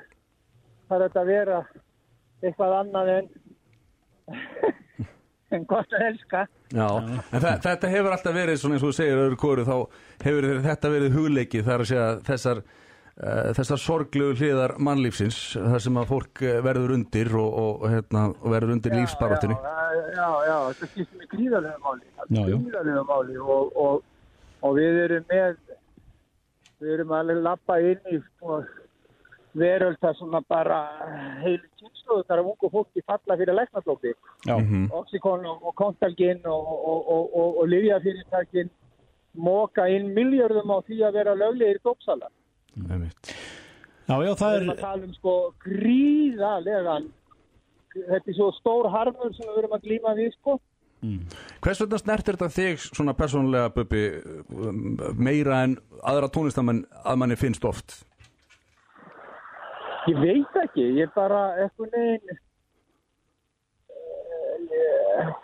[0.90, 1.60] þarf þetta að vera
[2.50, 3.28] eitthvað annað en
[5.56, 6.46] en gott að elska.
[6.74, 9.76] Já, en þe- þetta hefur alltaf verið svona eins og þú segir öðru kóru þá
[10.26, 16.00] hefur þetta verið hugleikið þar að segja þessar uh, þessar sorglegu hliðar mannlífsins þar sem
[16.02, 19.86] að fólk eh, verður undir og, og, hérna, og verður undir lífsbarátunni Já,
[20.18, 22.10] já, já, þetta skiptir mig gríðarlega máli.
[22.34, 24.02] Gríðarlega máli og, og,
[24.66, 25.56] og við erum með,
[26.82, 28.60] við erum alveg lappa inn í sko,
[29.56, 30.80] veröld þar sem að bara
[31.42, 34.14] heilu kynsluðu þar að ungu fólki falla fyrir læknaflófi.
[34.48, 34.56] Já.
[35.00, 38.72] Oxycon og, og Kontalgin og, og, og, og, og Livjafyrirtækin
[39.36, 42.32] móka inn miljörðum á því að vera löglegir dópsala.
[42.86, 43.36] Einmitt.
[44.06, 47.10] Já, já, það Við er, erum að tala um sko gríðarlegan,
[47.96, 50.60] þetta er svo stór harmur sem við erum að glíma við sko.
[51.62, 54.04] Hvers vegna snertir þetta þig svona persónulega Bubbi
[54.50, 58.00] um, meira en aðra tónlistamenn að manni finnst oft?
[60.06, 62.42] Ég veit ekki, ég bara eitthvað neginn,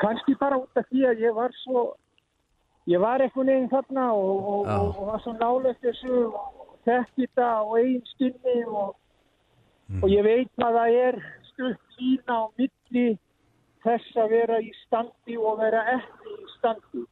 [0.02, 1.86] kannski bara út af því að ég var svo,
[2.89, 4.76] ég var eitthvað neginn þarna og, og, Já.
[4.78, 8.93] og, og var svo nálegt þessu og þekki þetta og eigin skinni og,
[10.02, 11.19] og ég veit hvað það er
[11.50, 13.08] stutt lína á milli
[13.82, 17.06] þess að vera í standi og vera ekki í standi,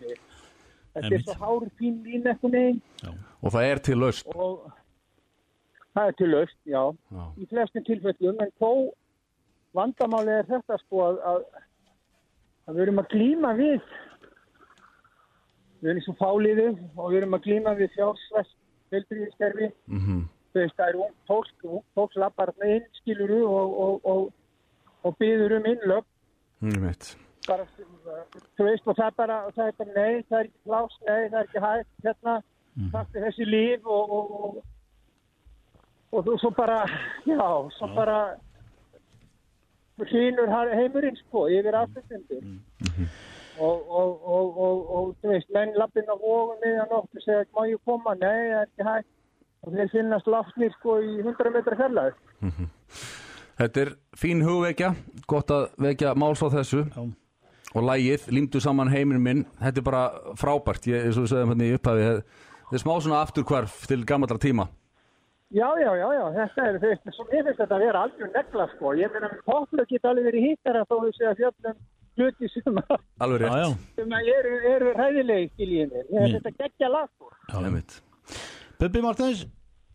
[0.00, 0.20] mig.
[0.90, 2.80] Þetta er svo hár fín lín eitthvað neginn
[3.40, 4.64] Og það er til laust og
[5.96, 6.82] það er til laust, já.
[7.10, 7.24] Já.
[7.36, 8.70] í flestum tilfellum en þó
[9.76, 11.44] vandamáli er þetta sko að, að,
[12.66, 13.80] að við erum að glíma við
[15.80, 18.56] við erum svo fáliðu og við erum að glíma við fjársvæst
[18.90, 24.06] velbríðiskerfi mm veist það er ung fólk, ung fólk lappar með inn skiluru og, og,
[24.12, 24.22] og,
[25.06, 26.08] og byður um innlöp
[26.60, 27.12] Einmitt.
[27.46, 27.66] bara,
[28.58, 31.20] þú veist, og það er bara, það er bara, nei, það er ekki plás, nei,
[31.30, 32.34] það er ekki hægt, hérna,
[32.94, 34.58] takk fyrir þessi líf og,
[36.12, 36.84] og, þú svo bara,
[37.28, 37.42] já,
[37.78, 38.20] svo bara
[40.00, 42.40] hlýnur heimurinn, sko, yfir afturstundi.
[43.60, 47.44] Og, og, og, og, og, þú veist, menn lappinn á vógum miðan nótt og segja,
[47.52, 48.14] má ég koma?
[48.16, 49.10] Nei, það er ekki hægt.
[49.60, 52.14] Og þeir finnast lafnir, sko, í 100 metra fjarlæð.
[53.60, 54.94] Þetta er fín hugvekja,
[55.28, 57.02] gott að vekja máls á þessu Já.
[57.76, 60.04] og lægið, límdu saman heiminn minn, þetta er bara
[60.40, 64.06] frábært, ég, eins og við sögum hérna í upphafi, þetta er smá svona afturkvarf til
[64.08, 64.70] gamalla tíma.
[65.50, 68.92] Já, já, já, já, þetta er, svo mér finnst þetta að vera algjör negla, sko.
[68.94, 71.80] Ég meina, poplu geta alveg verið hittara þó þú segja fjöldum
[72.20, 72.92] hluti sem að,
[73.26, 73.64] Alveg já, rétt.
[73.64, 73.96] já.
[73.98, 76.04] sem að eru, eru ræðilegi, skiljið mér.
[76.12, 76.36] Mm.
[76.36, 77.32] Þetta geggja lag, sko.
[77.58, 77.96] Einmitt.
[78.78, 79.42] Bubbi Martins,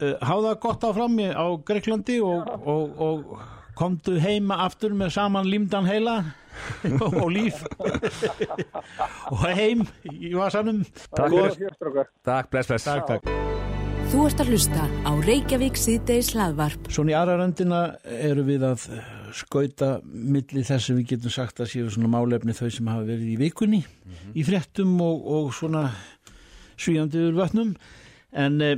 [0.03, 3.45] uh, háða gott áfram í- á Greiklandi og, og, og
[3.79, 6.17] komdu heima aftur með saman límdan heila
[7.23, 7.63] og líf
[9.31, 10.83] og heim í vasanum.
[11.15, 11.63] Takk.
[12.23, 12.83] Takk, bless, bless.
[12.91, 13.74] Takk, takk.
[14.15, 16.85] Þú ert að hlusta á Reykjavík síðdeis hlaðvarp.
[16.87, 21.59] Svona í aðra röndina eru við að eh, skauta milli þess að við getum sagt
[21.59, 23.81] að séu svona málefni þau sem hafa verið í vikunni
[24.31, 25.81] í fréttum og, og svona
[26.79, 27.75] svíjandi yfir vötnum
[28.31, 28.71] en e,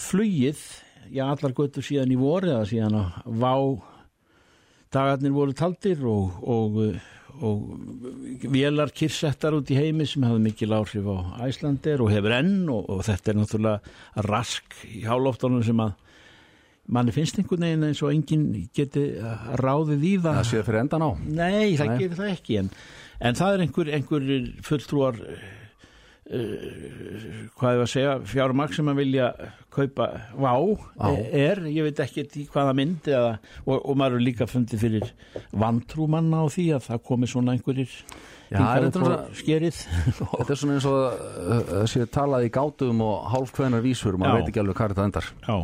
[0.00, 0.64] flugið
[1.12, 3.54] já allar göttur síðan í voru eða síðan að vá
[4.96, 6.80] dagarnir voru taldir og, og,
[7.46, 12.68] og vélar kyrsettar út í heimi sem hafði mikil áhrif á Æslandir og hefur enn
[12.68, 15.94] og, og þetta er náttúrulega rask í hálóftunum sem að
[16.90, 19.06] manni finnst einhvern veginn eins og enginn geti
[19.60, 21.10] ráðið í það Það séð fyrir endan á.
[21.22, 21.98] Nei, það Nei.
[22.02, 22.70] gerir það ekki en,
[23.20, 24.28] en það er einhver, einhver
[24.66, 25.44] fulltrúar uh,
[26.30, 29.28] hvað ég var að segja fjármaks sem að vilja
[29.74, 30.06] kaupa
[30.38, 30.52] vá
[30.94, 31.08] Vá.
[31.34, 33.32] er, ég veit ekki hvaða mynd eða,
[33.66, 35.08] og, og maður er líka fundið fyrir
[35.58, 37.94] vantrúmanna á því að það komi svona einhverjir
[38.50, 39.76] Já, þetta er svona- skerið
[40.38, 44.32] Þetta er svona eins og uh, það sé talað í gátum og hálfkveðnar vísur, maður
[44.32, 44.38] Já.
[44.40, 45.28] veit ekki alveg hvað þetta endar.
[45.46, 45.58] Já,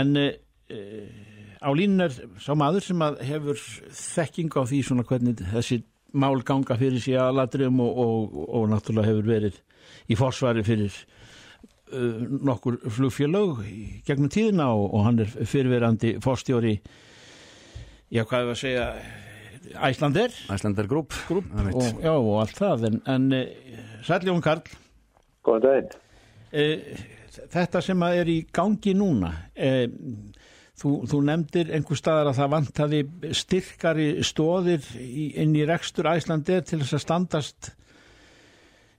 [0.00, 3.62] en uh, á línun er sá maður sem að hefur
[4.00, 5.78] þekking á því svona hvernig þessi
[6.16, 9.62] mál ganga fyrir sig að ladriðum og, og, og náttúrulega hefur verið
[10.10, 16.76] í forsvari fyrir uh, nokkur flugfélög í gegnum tíðina og, og hann er fyrirverandi fórstjóri
[18.10, 18.88] já, hvað er að segja
[19.82, 22.84] Æslander Æslander Group, Group og, og allt það.
[22.86, 23.24] En, en
[24.06, 24.62] Sæljón Karl.
[25.46, 25.94] Góðan daginn.
[26.54, 26.66] E,
[27.52, 29.88] Þetta sem að er í gangi núna e,
[30.80, 33.00] þú, þú nefndir einhver staðar að það vantaði
[33.36, 37.70] styrkari stóðir í, inn í rekstur Æslander til þess að standast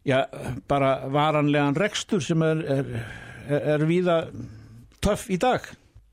[0.08, 0.20] já,
[0.70, 2.91] bara varanlegan rekstur sem er, er,
[3.48, 4.20] er, er víða
[5.04, 5.65] töff í dag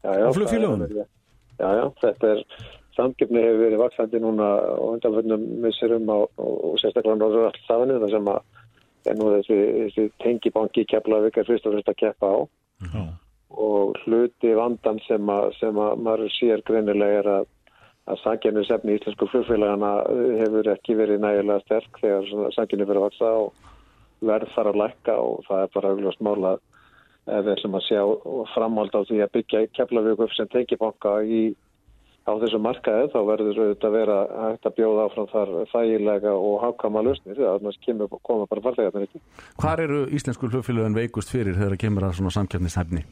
[0.02, 0.86] já, já, á flugfélögum
[1.54, 2.40] Já, já, þetta er
[2.96, 7.98] samgefni hefur verið vaksandi núna og undanförnum missurum á, og, og sérstaklega náður alls stafinu
[8.02, 8.40] þar sem að
[9.04, 12.38] er nú þessi, þessi tengibanki keflaðið er fyrst og fyrst að keppa á.
[12.84, 13.04] Já.
[13.54, 17.44] og hluti vandan sem að, sem að maður sér greinilega er að,
[18.10, 19.92] að samgefnisefni í íslensku flugfélagana
[20.40, 23.70] hefur ekki verið nægilega sterk þegar samgefni fyrir að vaksa og
[24.20, 26.54] verð þar að lækka og það er bara augljóst mála
[27.24, 28.00] ef við ætlum að sjá
[28.54, 31.42] framhald á því að byggja keflavík upp sem tengibanka í
[32.24, 36.54] á þessu markaði þá verður auðvitað að vera hægt að bjóða áfram þar þægilega og
[36.62, 39.20] hafkama lausnir þegar annars kemur, koma bara farþegarnir ekki.
[39.60, 43.04] Hvar eru íslensku hlugfélögin veikust fyrir þegar það kemur að svona samkjöfnishefni?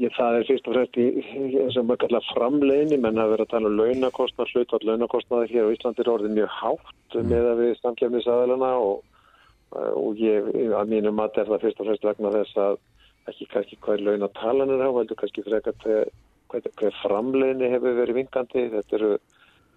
[0.00, 1.06] Það er fyrst og fremst í
[1.52, 6.00] þessum kallar framleginni, menn að vera að tala um launakostnað, hlutvall launakostnaði hér á Íslandi
[6.00, 7.26] er orðið mjög hátt mm.
[7.28, 9.02] með að við samkjöfnisaðalana og,
[9.70, 12.78] og ég, að mínum mat er það fyrst og fremst vegna þess að
[13.30, 16.10] ekki kannski hvað launatalan er á, heldur kannski frekar hver,
[16.50, 19.12] hver framleginni hefur verið vingandi, þetta eru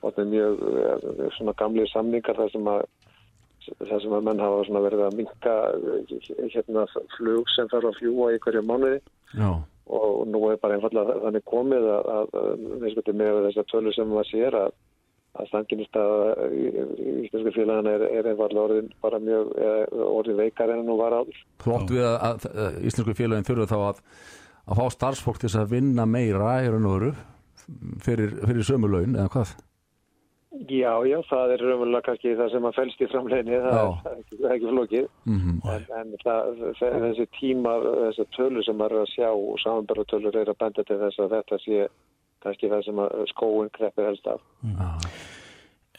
[0.03, 2.85] mjög eh, svona gamli samningar þar sem að
[3.63, 5.53] það sem að menn hafa verið að minka
[6.51, 6.85] hérna
[7.17, 8.99] flug sem þarf að fljúa í hverju mánuði.
[9.37, 9.51] Já.
[9.93, 14.29] Og nú er bara einfallega þannig komið að, að, að með þessar tölu sem maður
[14.31, 14.75] sér að,
[15.33, 16.53] að stanginist að
[17.23, 19.51] íslensku félagana er, er einfallega orðin bara mjög
[20.05, 21.43] orðin veikar en nú var áður.
[21.65, 22.47] Óttu við að
[22.85, 24.01] íslensku félagin þurfa þá að
[24.63, 27.13] að fá starfsfólk til að vinna meira í raun og veru
[28.03, 29.53] fyrir, fyrir sömulaun eða hvað?
[30.69, 34.19] Já, já, það er raunverulega kannski það sem að fælst í framleginni, það, það er
[34.21, 35.55] ekki, ekki flókið, mm -hmm.
[35.73, 40.51] en, en það, þessi tíma, þessi tölur sem maður er að sjá og samanbæratölur er
[40.53, 41.87] að benda til þess að þetta sé
[42.43, 44.43] kannski það sem að skóin kreppir helst af.
[44.65, 45.07] Mm.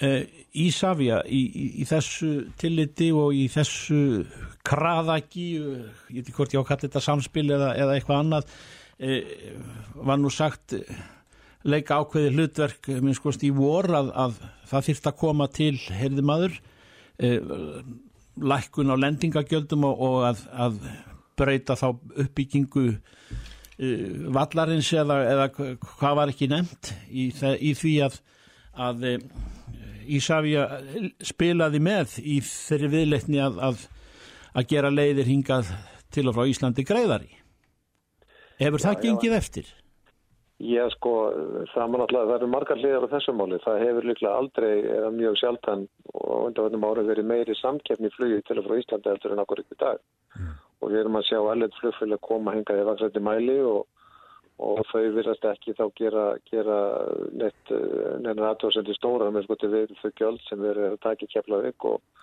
[0.05, 0.21] Uh,
[0.59, 4.25] Ísafja, í, í, í þessu tilliti og í þessu
[4.67, 8.55] kraðaki, ég veit ekki hvort ég á að kalla þetta samspil eða, eða eitthvað annað,
[8.99, 9.35] uh,
[10.03, 10.75] var nú sagt
[11.65, 16.25] leika ákveði hlutverk minn skoðst í vor að, að það þýrt að koma til heyrði
[16.27, 16.59] maður
[17.19, 17.41] eh,
[18.53, 20.79] lækkun á lendingagjöldum og, og að, að
[21.39, 22.99] breyta þá uppbyggingu eh,
[23.79, 25.49] vallarins eða, eða
[25.83, 28.21] hvað var ekki nefnt í, í því að,
[28.79, 29.07] að
[30.05, 30.67] Ísafja
[31.25, 33.87] spilaði með í þeirri viðleitni að,
[34.53, 35.71] að gera leiðir hingað
[36.15, 37.33] til og frá Íslandi greiðari.
[38.61, 39.39] Hefur já, það gengið já.
[39.41, 39.71] eftir?
[40.63, 41.13] Já, sko,
[41.73, 43.57] það má náttúrulega, það eru margar hliðar á þessu máli.
[43.65, 48.45] Það hefur líklega aldrei eða mjög sjaldan og undanvöndum árið verið meiri samkeppni í flugið
[48.47, 50.05] til og frá Íslandi eftir en okkur ykkur dag.
[50.39, 50.55] Mm.
[50.83, 53.87] Og við erum að sjá alveg flugfélag koma hengað í vaksætti mæli og,
[54.65, 56.81] og þau virðast ekki þá gera, gera
[57.33, 57.73] neitt,
[58.25, 61.89] neina aðtóðsendir stóra með sko til við þau gjöld sem verið að taka í keflaðið
[61.93, 62.23] og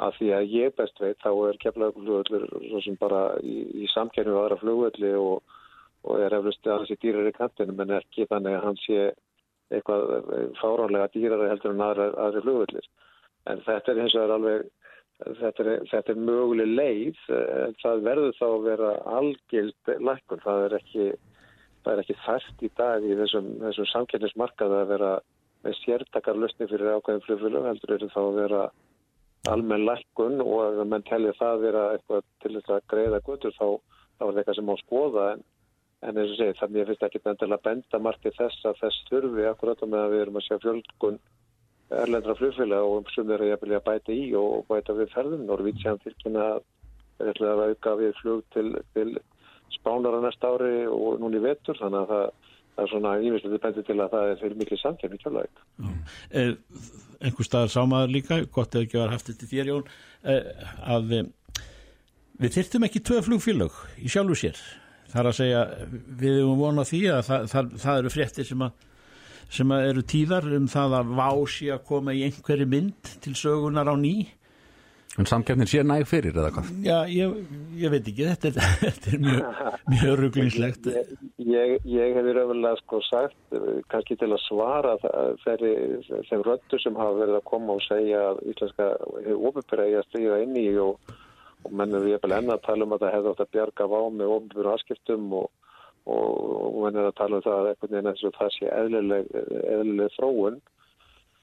[0.00, 3.88] að því að ég best veit þá er keflaðið flugvöldur svo sem bara í, í
[3.92, 5.56] samkeppni við aðra flugvöldi og
[6.08, 9.00] og er eflust að hans er dýrar í kantinum en ekki þannig að hans sé
[9.70, 12.86] eitthvað fáránlega dýrar heldur en aðra, aðri flugvöldir.
[13.50, 14.70] En þetta er eins og er alveg,
[15.40, 20.42] þetta er, þetta er möguleg leið, en það verður þá að vera algild lækkun.
[20.44, 21.06] Það er ekki,
[21.84, 25.12] það er ekki þært í dag í þessum, þessum samkynnismarkað að vera
[25.64, 28.64] með sértakar lusni fyrir ákveðin flugvöldu, heldur eru þá að vera
[29.48, 33.66] almenn lækkun og ef mann tellir það vera eitthvað til þess að greiða gutur þá,
[34.20, 35.44] þá er það eitthvað sem má skoða en
[36.00, 38.62] En eins og segi, þannig að ég finnst ekki bendilega að benda margt í þess
[38.70, 41.18] að þess þurfi akkurat með að við erum að sjá fjölgun
[41.90, 45.46] erlendra flugfélag og sem er að bæta í og bæta við ferðum.
[45.48, 46.46] Norvítsján tilkynna
[47.20, 49.18] er að auka við flug til, til
[49.74, 53.98] spánara næsta ári og núni vetur þannig að það, það er svona ívistuði bendi til
[53.98, 55.64] að það er fyrir miklu samkjörn í kjölaug.
[56.30, 56.52] Eh,
[57.20, 59.90] einhver staðar sámaður líka, gott eða ekki var haft þetta þér Jón,
[60.24, 61.64] eh, að eh,
[62.40, 64.62] við þyrtum ekki tvö flugfélag í sjálfu sér
[65.10, 65.60] Það er að segja,
[66.20, 68.84] við erum vonað því að það, það, það eru fréttir sem, að,
[69.50, 73.90] sem að eru tíðar um það að vási að koma í einhverju mynd til sögunar
[73.90, 74.14] á ný
[75.18, 76.68] En samkeppnin sé næg fyrir eða hvað?
[76.86, 77.32] Já, ég,
[77.80, 80.86] ég veit ekki, þetta er, þetta er mjög, mjög ruglingslegt.
[80.86, 81.10] Ég,
[81.42, 84.94] ég, ég hef raunverulega sko sagt, eh, kannski til að svara
[85.42, 85.72] þeirri,
[86.30, 88.86] þeim röndu sem hafa verið að koma og segja að íslenska
[89.50, 91.16] ofinbyrja eigi að stríða inn í og,
[91.66, 93.90] og menn eru ég vel enn að tala um að það hefði átt að bjarga
[93.90, 95.50] vá með ofinbyrja aðskiptum og,
[96.08, 99.32] og, menn eru að tala um það að einhvern veginn eins og það sé eðlileg,
[99.76, 100.60] eðlileg þróun.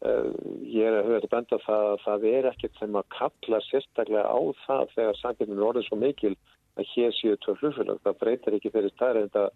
[0.05, 0.29] Eh,
[0.67, 4.25] Ég er að höfða að benda það að það er ekkert sem að kalla sérstaklega
[4.29, 6.33] á það þegar samkjöfnum er orðin svo mikil
[6.77, 8.01] að hér séu tvö flugfélag.
[8.05, 9.47] Það breytir ekki fyrir stærri en það,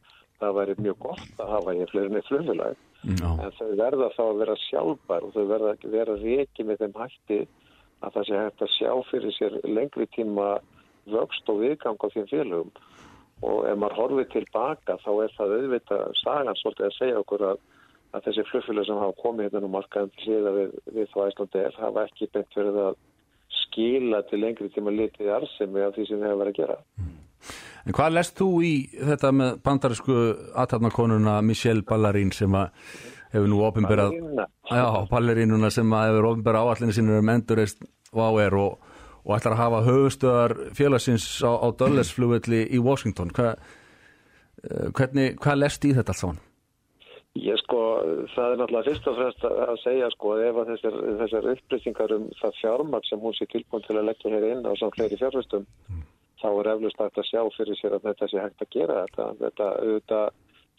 [0.42, 2.80] það væri mjög gott að hafa hér fleiri með flugfélag.
[3.02, 3.30] Já.
[3.30, 6.98] En þau verða þá að vera sjálfbær og þau verða að vera reiki með þeim
[7.02, 7.40] hætti
[8.02, 10.48] að það sé hægt að sjá fyrir sér lengri tíma
[11.10, 12.72] vöxt og viðgang á þeim félagum.
[13.42, 17.62] Og ef maður horfið tilbaka þá er það auðvitað sagan svolítið að segja okkur að,
[18.14, 21.64] að þessi flugfélag sem hafa komið hérna nú markaðum til hliða við, við þá Æslandi
[21.64, 23.00] er hafa ekki beint verið að
[23.62, 26.78] skila til lengri tíma litið arsemi af því sem við hefur verið að gera.
[27.82, 30.20] En hvað lest þú í þetta með bandarísku
[30.62, 32.70] aðtapnakonuna Michelle Ballarín sem að
[33.32, 34.48] hefur nú ofinberað Ballerína.
[34.70, 37.82] Já, ballerínuna sem að hefur ofinberað áallinu sinni um endurreist
[38.16, 38.91] váer og,
[39.26, 43.56] og ætlar að hafa höfustöðar félagsins á, á Dulles-flugvelli í Washington Hva,
[44.64, 46.42] eh, hvernig, hvað lest í þetta allt saman?
[47.40, 47.80] Ég sko,
[48.36, 52.26] það er náttúrulega fyrst og fremst að segja sko ef að þessar, þessar upplýsingar um
[52.42, 55.68] það fjármagn sem hún sé tilbúin til að leggja hér inn á samt fleiri fjárfæstum
[56.42, 59.28] þá er eflust að sjá fyrir sér að þetta sé hægt að gera þetta.
[59.46, 60.28] Þetta auðvitað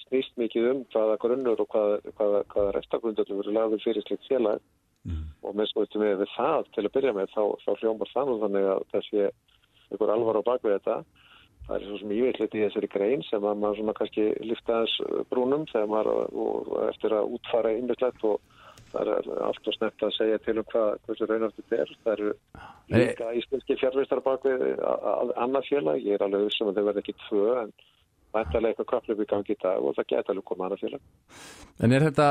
[0.04, 4.60] snýst mikið um hvaða grunnur og hvaða, hvaða, hvaða restagrundur verður lagður fyrir slikt félag
[5.42, 8.70] og sko við við það til að byrja með þá, þá hljómar það nú þannig
[8.72, 9.26] að þessi
[9.92, 10.96] ykkur alvar á bakvið þetta
[11.66, 15.26] það er svo sem íveitlit í þessari grein sem að maður svona kannski lifta þess
[15.30, 18.40] brúnum þegar maður eftir að útfara ymmislegt og
[18.92, 21.94] það er allt og snett að segja til um hvað hversu raunast þetta er.
[22.04, 22.32] Það eru
[22.92, 24.64] líka íslenski fjárvistar bakvið
[25.40, 26.02] annað félag.
[26.02, 27.74] Ég er alveg vissum að þau verða ekki tvö en
[28.32, 31.06] væntalega eitthvað kaplöf í gangi í dag og það geta alveg komað annað félag.
[31.82, 32.28] En er þetta,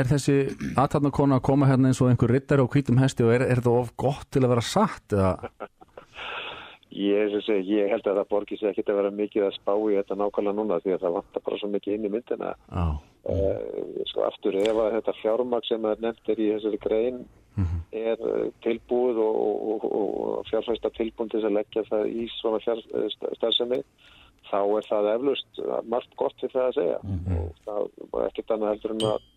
[0.00, 0.36] er þessi
[0.74, 3.78] aðtapnakona að koma hérna eins og einhver rittari á hvítum hesti og er, er þetta
[3.80, 5.34] of gott til að vera satt eða?
[6.94, 9.96] Ég, ég, ég held að það borgir sig ekkit að vera mikið að spá í
[9.96, 12.52] þetta nákvæmlega núna því að það vantar bara svo mikið inn í myndina.
[12.70, 12.84] Já.
[13.24, 17.18] Uh, sko aftur ef að þetta fjármag sem er nefnt er í þessari grein
[17.94, 22.60] er uh, tilbúið og, og, og, og fjárfæsta tilbúin til að leggja það í svona
[22.66, 23.80] fjárstæðsemi
[24.54, 26.98] þá er það eflust margt gott til það að segja
[27.38, 29.30] og það var ekkert annað heldur en að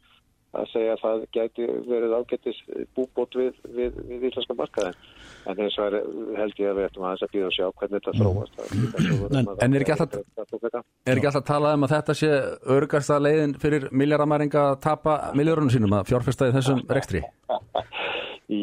[0.56, 2.60] að segja að það gæti verið ágættis
[2.96, 4.96] búbót við, við, við íslenska markaðin.
[5.48, 5.98] En eins og
[6.38, 8.62] held ég að við ættum aðeins að býða og sjá hvernig þetta þróast.
[9.38, 12.32] En, en er ekki alltaf er að tala um að þetta sé
[12.78, 17.24] örgasta leiðin fyrir miljardamæringa að tapa miljardunum sínum að fjárfesta í þessum rekstri?
[18.48, 18.60] Í,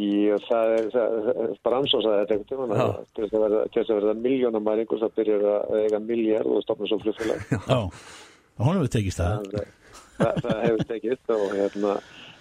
[0.46, 5.00] það er, það er bara ansósaði þetta einhvern tíma til þess að verða, verða miljónamæringur
[5.02, 7.42] það byrjar að eiga miljard og stopna svo flugfélag.
[7.68, 7.80] Já,
[8.64, 9.50] honum við tekist það.
[10.16, 11.92] það, það hefur tekist og hérna,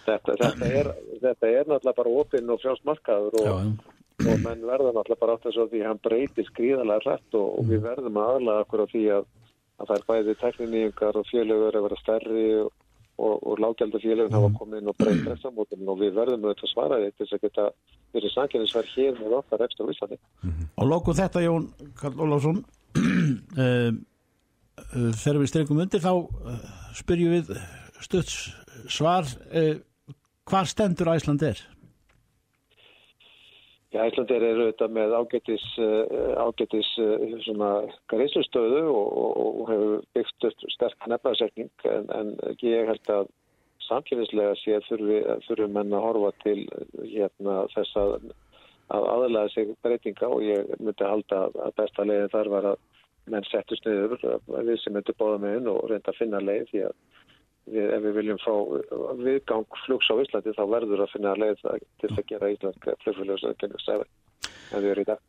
[0.05, 0.89] þetta, þetta, er,
[1.25, 3.51] þetta er náttúrulega bara opinn og frjálsmarkaður og,
[4.23, 7.67] og menn verða náttúrulega bara átt að því að hann breytir skrýðalega hrætt og, og
[7.73, 9.27] við verðum aðalega okkur á því að,
[9.83, 12.71] að það er bæði tekniníungar og fjölugur að vera stærri og,
[13.23, 17.23] og lágjaldafélugin hafa komið inn og breytt þessamótum og við verðum auðvitað að svara þetta
[17.23, 17.67] þess að geta
[18.13, 20.17] verið sanginnisverð hér með okkar ekstra vísandi.
[20.77, 21.69] Og lóku þetta Jón
[21.99, 22.59] Karl Ólafsson
[25.23, 26.13] þegar við streikum undir þá
[26.99, 27.53] spyrjum við
[28.03, 28.35] stuðs
[28.91, 29.29] svar
[30.43, 31.61] hvað stendur Æsland er?
[33.93, 35.63] Já, Æslandir eru auðvitað með ágætis,
[36.41, 36.87] ágætis
[37.45, 37.67] svona
[38.09, 42.31] greiðslustöðu og, og, og hefur byggt upp sterk nefnaðsetning en, en
[42.65, 43.29] ég held að
[43.85, 46.57] samkynnislega sé þurfi menn að horfa til
[47.03, 48.17] hérna, þess að,
[48.97, 52.81] að aðlæða sig breytinga og ég myndi halda að besta leiðin þar var að
[53.29, 54.17] menn settust niður
[54.49, 56.97] við sem myndi bóða með inn og reynda að finna leið því að
[57.69, 58.53] við, ef við viljum fá
[59.19, 61.63] viðgang flugs á Íslandi þá verður að finna leið
[62.03, 64.07] til að gera Ísland flugfélagsöðinni stæði
[64.73, 65.23] en við erum í dag.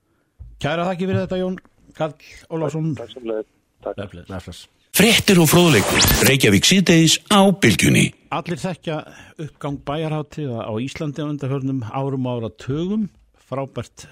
[0.65, 1.59] Kæra þakki fyrir þetta Jón
[1.95, 2.15] Karl
[2.51, 2.95] Ólafsson.
[2.99, 3.51] Takk sem leið.
[3.85, 4.63] Takk.
[4.95, 8.05] Frettir og fróðleikur, Reykjavík síðdeis á bylgjunni.
[8.35, 9.01] Allir þekkja
[9.43, 14.07] uppgang bæjarháttíða á Íslandi á undarförnum árum ára tögum, frábært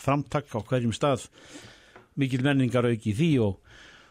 [0.00, 1.24] framtak á hverjum stað
[2.20, 3.56] mikil menningar auki því og,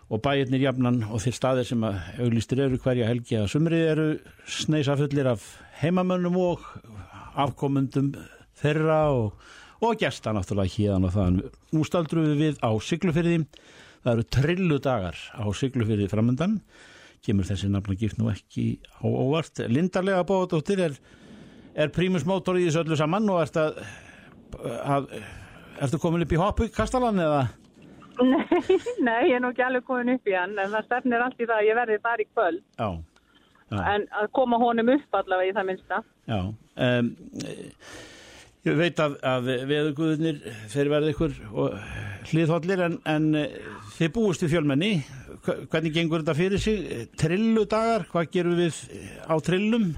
[0.09, 4.07] og bæirnir jafnan og þeir staðir sem að auglistir eru hverja helgi að sumrið eru
[4.49, 5.45] sneisafullir af
[5.83, 6.65] heimamönnum og
[7.39, 8.15] afkomundum
[8.59, 9.35] þeirra og,
[9.85, 11.37] og gesta náttúrulega híðan og þann.
[11.75, 13.43] Nú staldrum við við á Siglufyrði,
[14.03, 16.57] það eru trillu dagar á Siglufyrði framöndan,
[17.25, 19.61] kemur þessi nafna gift nú ekki á óvart.
[19.69, 20.99] Lindarlega bóðdóttir er,
[21.77, 23.81] er prímusmótor í þessu öllu saman og ert að,
[24.81, 25.13] að
[25.85, 27.45] ertu komin upp í hoppu kastalan eða?
[28.29, 31.39] Nei, nei, ég er nú ekki alveg komin upp í hann en það stefnir allt
[31.39, 32.89] í það að ég verði þar í kvöld Já,
[33.71, 36.39] já, en að koma honum upp allavega í það minnsta já.
[36.89, 37.11] Um,
[38.67, 40.41] ég veit að, að veðuguðinir
[40.73, 41.37] þeir verði ykkur
[42.29, 43.55] hliðhóllir en, en eh,
[43.95, 44.91] þið búist við fjölmenni.
[45.45, 47.07] Hvernig gengur þetta fyrir sig?
[47.19, 48.81] Trilludagar, hvað gerum við
[49.25, 49.89] á trillum?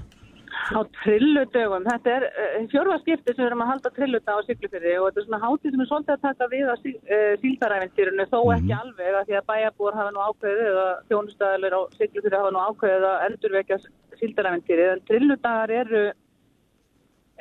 [0.70, 4.94] Á trilludögum, þetta er uh, fjórða skipti sem við erum að halda trilludag á Siglufyrði
[5.00, 8.28] og þetta er svona hátíð sem er svolítið að taka við á sí, uh, síldaræfintýrunu
[8.30, 12.54] þó ekki alveg að því að bæjarbúar hafa nú ákveðið eða þjónustæðalir á Siglufyrði hafa
[12.54, 13.80] nú ákveðið að endurvekja
[14.22, 16.04] síldaræfintýri en trilludagar eru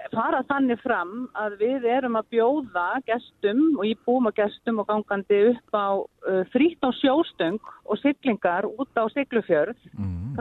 [0.09, 5.41] fara þannig fram að við erum að bjóða gestum og íbúum og gestum og gangandi
[5.51, 9.77] upp á uh, frýtt á sjóstöng og siglingar út á Siglufjörð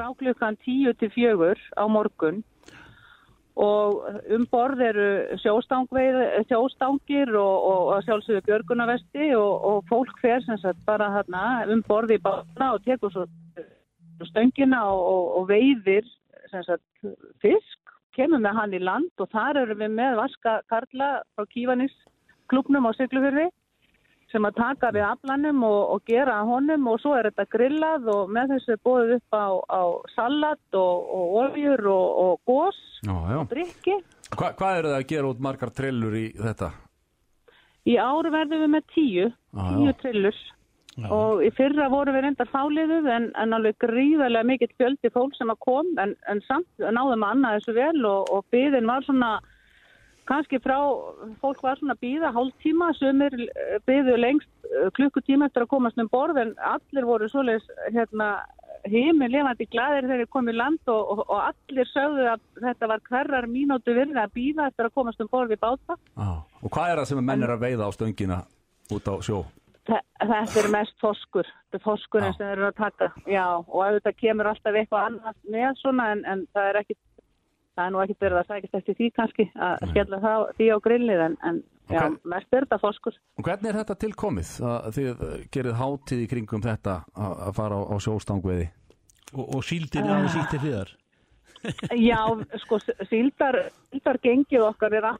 [0.00, 2.42] frá klukkan 10 til 4 á morgun.
[3.56, 5.08] Og um borð eru
[5.42, 11.82] sjóstangir og, og, og sjálfsögðu björgunavesti og, og fólk fer sem sagt bara hérna um
[11.84, 13.26] borði í bána og tekur svo
[14.30, 16.06] stöngina og, veiðir
[16.50, 17.04] sem sagt
[17.42, 17.78] fisk,
[18.16, 21.92] kemur með hann í land og þar eru við með Vaska Karla frá Kívanis
[22.48, 23.50] klubnum á Siglufjörði
[24.32, 28.30] sem að taka við aflanum og, og gera honum og svo er þetta grillað og
[28.34, 29.82] með þessu er bóðið upp á, á
[30.14, 33.40] salat og, og oljur og, og gós Já, já.
[33.40, 33.98] og drikki.
[34.30, 36.70] Hva, hvað eru það að gera út margar trillur í þetta?
[37.90, 40.40] Í ári verðum við með tíu, Já, tíu trillur
[41.08, 45.52] og í fyrra voru við reyndar fáliðuð en, en alveg gríðarlega mikill fjöldi fólk sem
[45.52, 49.30] að kom en, en samt náðum að annað þessu vel og, og byðin var svona
[50.30, 50.78] kannski frá,
[51.42, 53.34] fólk var svona að býða hálftíma, sumir
[53.88, 58.30] byðu lengst eh, klukkutíma eftir að komast um borð en allir voru svoleiðis hérna
[58.88, 63.02] heiminn lefandi glæðir þegar þeir komið land og, og, og allir sögðu að þetta var
[63.10, 65.98] hverjar mínútu virði að býða eftir að komast um borð við báta.
[66.16, 66.30] Já.
[66.64, 68.38] Og hvað er það sem er að veiða á stöngina
[68.96, 69.42] út á sjó?
[69.90, 72.36] Þe- Þetta er mest foskur, þetta er foskurinn Já.
[72.36, 76.20] sem þeir eru að taka, já, og auðvitað kemur alltaf eitthvað annað með svona en,
[76.28, 76.96] en það er ekki,
[77.76, 80.76] það er nú ekki verið að sækist eftir því kannski að skella það, því á
[80.86, 82.18] grillið en, en já, Ok.
[82.34, 83.18] mest er þetta foskur.
[83.38, 84.52] Og hvernig er þetta tilkomið?
[84.70, 85.24] Að þið
[85.56, 88.70] gerið hátíð í kringum þetta að að fara á, á sjóstangveiði?
[89.34, 90.94] Og, og síldin er aðeins ítti hliðar.
[92.10, 92.20] Já,
[92.62, 92.78] sko,
[93.10, 93.58] síldar,
[93.90, 95.10] síldar gengið okkar er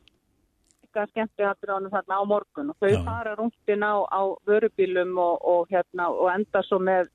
[0.91, 3.03] aftur ánum þarna á morgun og þau Já.
[3.07, 7.11] fara rúndin á, á vörubílum og, og, hérna, og enda svo með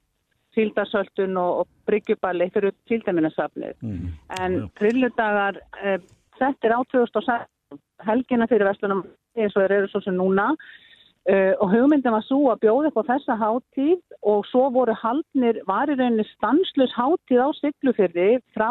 [0.55, 3.75] síldarsöltun og, og bryggjuballi fyrir síldaminnarsafnið.
[3.83, 4.07] Mm.
[4.39, 4.69] En Já.
[4.79, 5.99] trilludagar, eh,
[6.39, 7.51] þetta er á 2006
[8.05, 12.41] helgina fyrir vestlunum eins og þeir eru svo sem núna uh, og hugmyndin var svo
[12.51, 17.41] að bjóða upp á þessa hátíð og svo voru haldnir, var í rauninni stanslus hátíð
[17.41, 18.69] á Siglufyrði frá,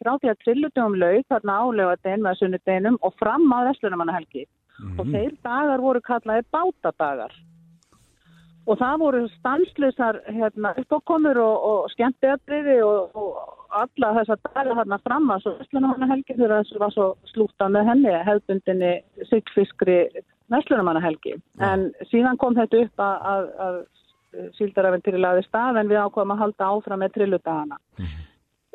[0.00, 4.46] frá því að trilludöfum laug þarna álögadegin með sunnudeginum og fram á vestlunumannahelgi
[4.98, 7.34] og þeir dagar voru kallaði bátadagar
[8.64, 15.00] og það voru stanslusar hérna, uppákomur og, og skemmtiðatriði og, og alla þessa dagar hérna
[15.04, 18.94] fram að svo Vestlunumannahelgi þegar þessu var svo slúta með henni hefðbundinni
[19.30, 19.98] sigfiskri
[20.52, 23.78] Vestlunumannahelgi en síðan kom þetta upp að, að, að
[24.58, 27.78] síldarafentýri laði stað en við ákvæmum að halda áfram með trilludagana.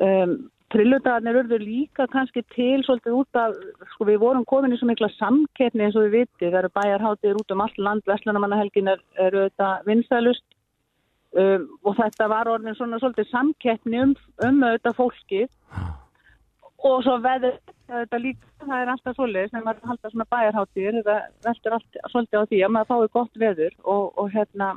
[0.00, 0.34] Um,
[0.70, 3.56] Trilludagarnir urðu líka kannski til svolítið út af,
[3.94, 7.40] sko við vorum komin í svo mikla samkeppni eins og við viti, það eru bæjarháttir
[7.40, 10.46] út um allt land, Vestlunamannahelgin er, er þetta vinsælust.
[11.30, 15.44] Um, og þetta var orðin svona svolítið samkeppni um, um þetta fólki
[16.82, 17.58] og svo veður
[17.90, 22.40] þetta líka, það er alltaf svolítið sem maður halda svona bæjarháttir, þetta veldur allt svolítið
[22.42, 24.72] á því að maður fái gott veður og, og hérna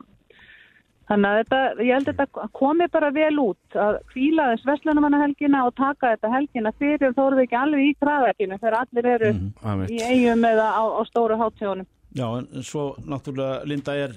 [1.10, 5.64] Þannig að þetta, ég held að þetta komi bara vel út að kvíla þess Vestlunumannahelgina
[5.68, 9.32] og taka þetta helgina fyrir þó eru við ekki alveg í kraðakinu þegar allir eru
[9.34, 9.92] einmitt.
[9.92, 11.90] í eigum eða á, á stóru hátjónum.
[12.14, 14.12] Já, en svo náttúrulega, Linda, er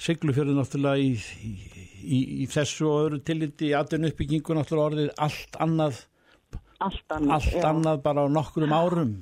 [0.00, 1.10] Siglufjörður náttúrulega í,
[1.46, 1.52] í,
[2.02, 6.00] í, í þessu og öðru tilliti í atvinnu uppbyggingu náttúrulega orðið allt annað,
[6.82, 7.34] Allt annað.
[7.36, 9.12] allt annað bara á nokkrum árum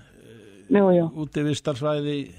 [0.70, 2.30] Jú, jú, úti við starfsvæði já,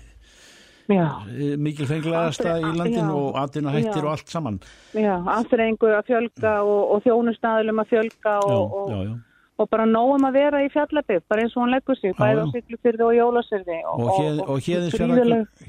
[1.62, 3.18] mikil fenglegasta í landinu já.
[3.18, 4.06] og atvinnu hættir Já.
[4.06, 4.62] og allt saman.
[4.94, 9.14] já, aðþrengu að fjölga og, og þjónustæðilum að fjölga Já, og, og, já, já.
[9.62, 12.44] og bara nógum að vera í fjallabið, bara eins og hann leggur sig, Já, já.
[12.56, 13.78] Siglufyrði og Jólasyrði.
[13.92, 14.02] Og,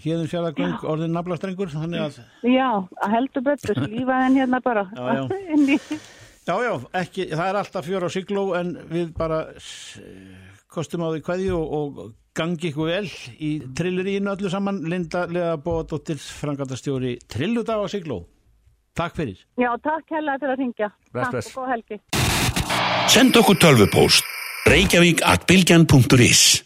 [0.06, 1.70] hérðin fjallagöng orðin naflastrengur,
[2.42, 2.70] Já,
[3.14, 4.88] heldur betur, lífaðin hérna bara.
[4.96, 6.02] Já, já.
[6.42, 9.44] Já, já, ekki, það er alltaf fjör á sigló en við bara
[10.72, 13.08] kostum á því kveðju og, og gangi ykkur vel
[13.40, 18.22] í trillerínu öllu saman Linda Lega Bóðdóttir, frangatastjóri Trilludag á sigló.
[18.96, 19.38] Takk fyrir.
[19.60, 20.90] Já, takk hella fyrir að ringja.
[21.12, 21.52] Bless, Takk bless.
[21.52, 22.00] og góð helgi.
[23.12, 24.24] Send okkur tölvupóst
[24.68, 26.62] Reykjavík at bilgjan.is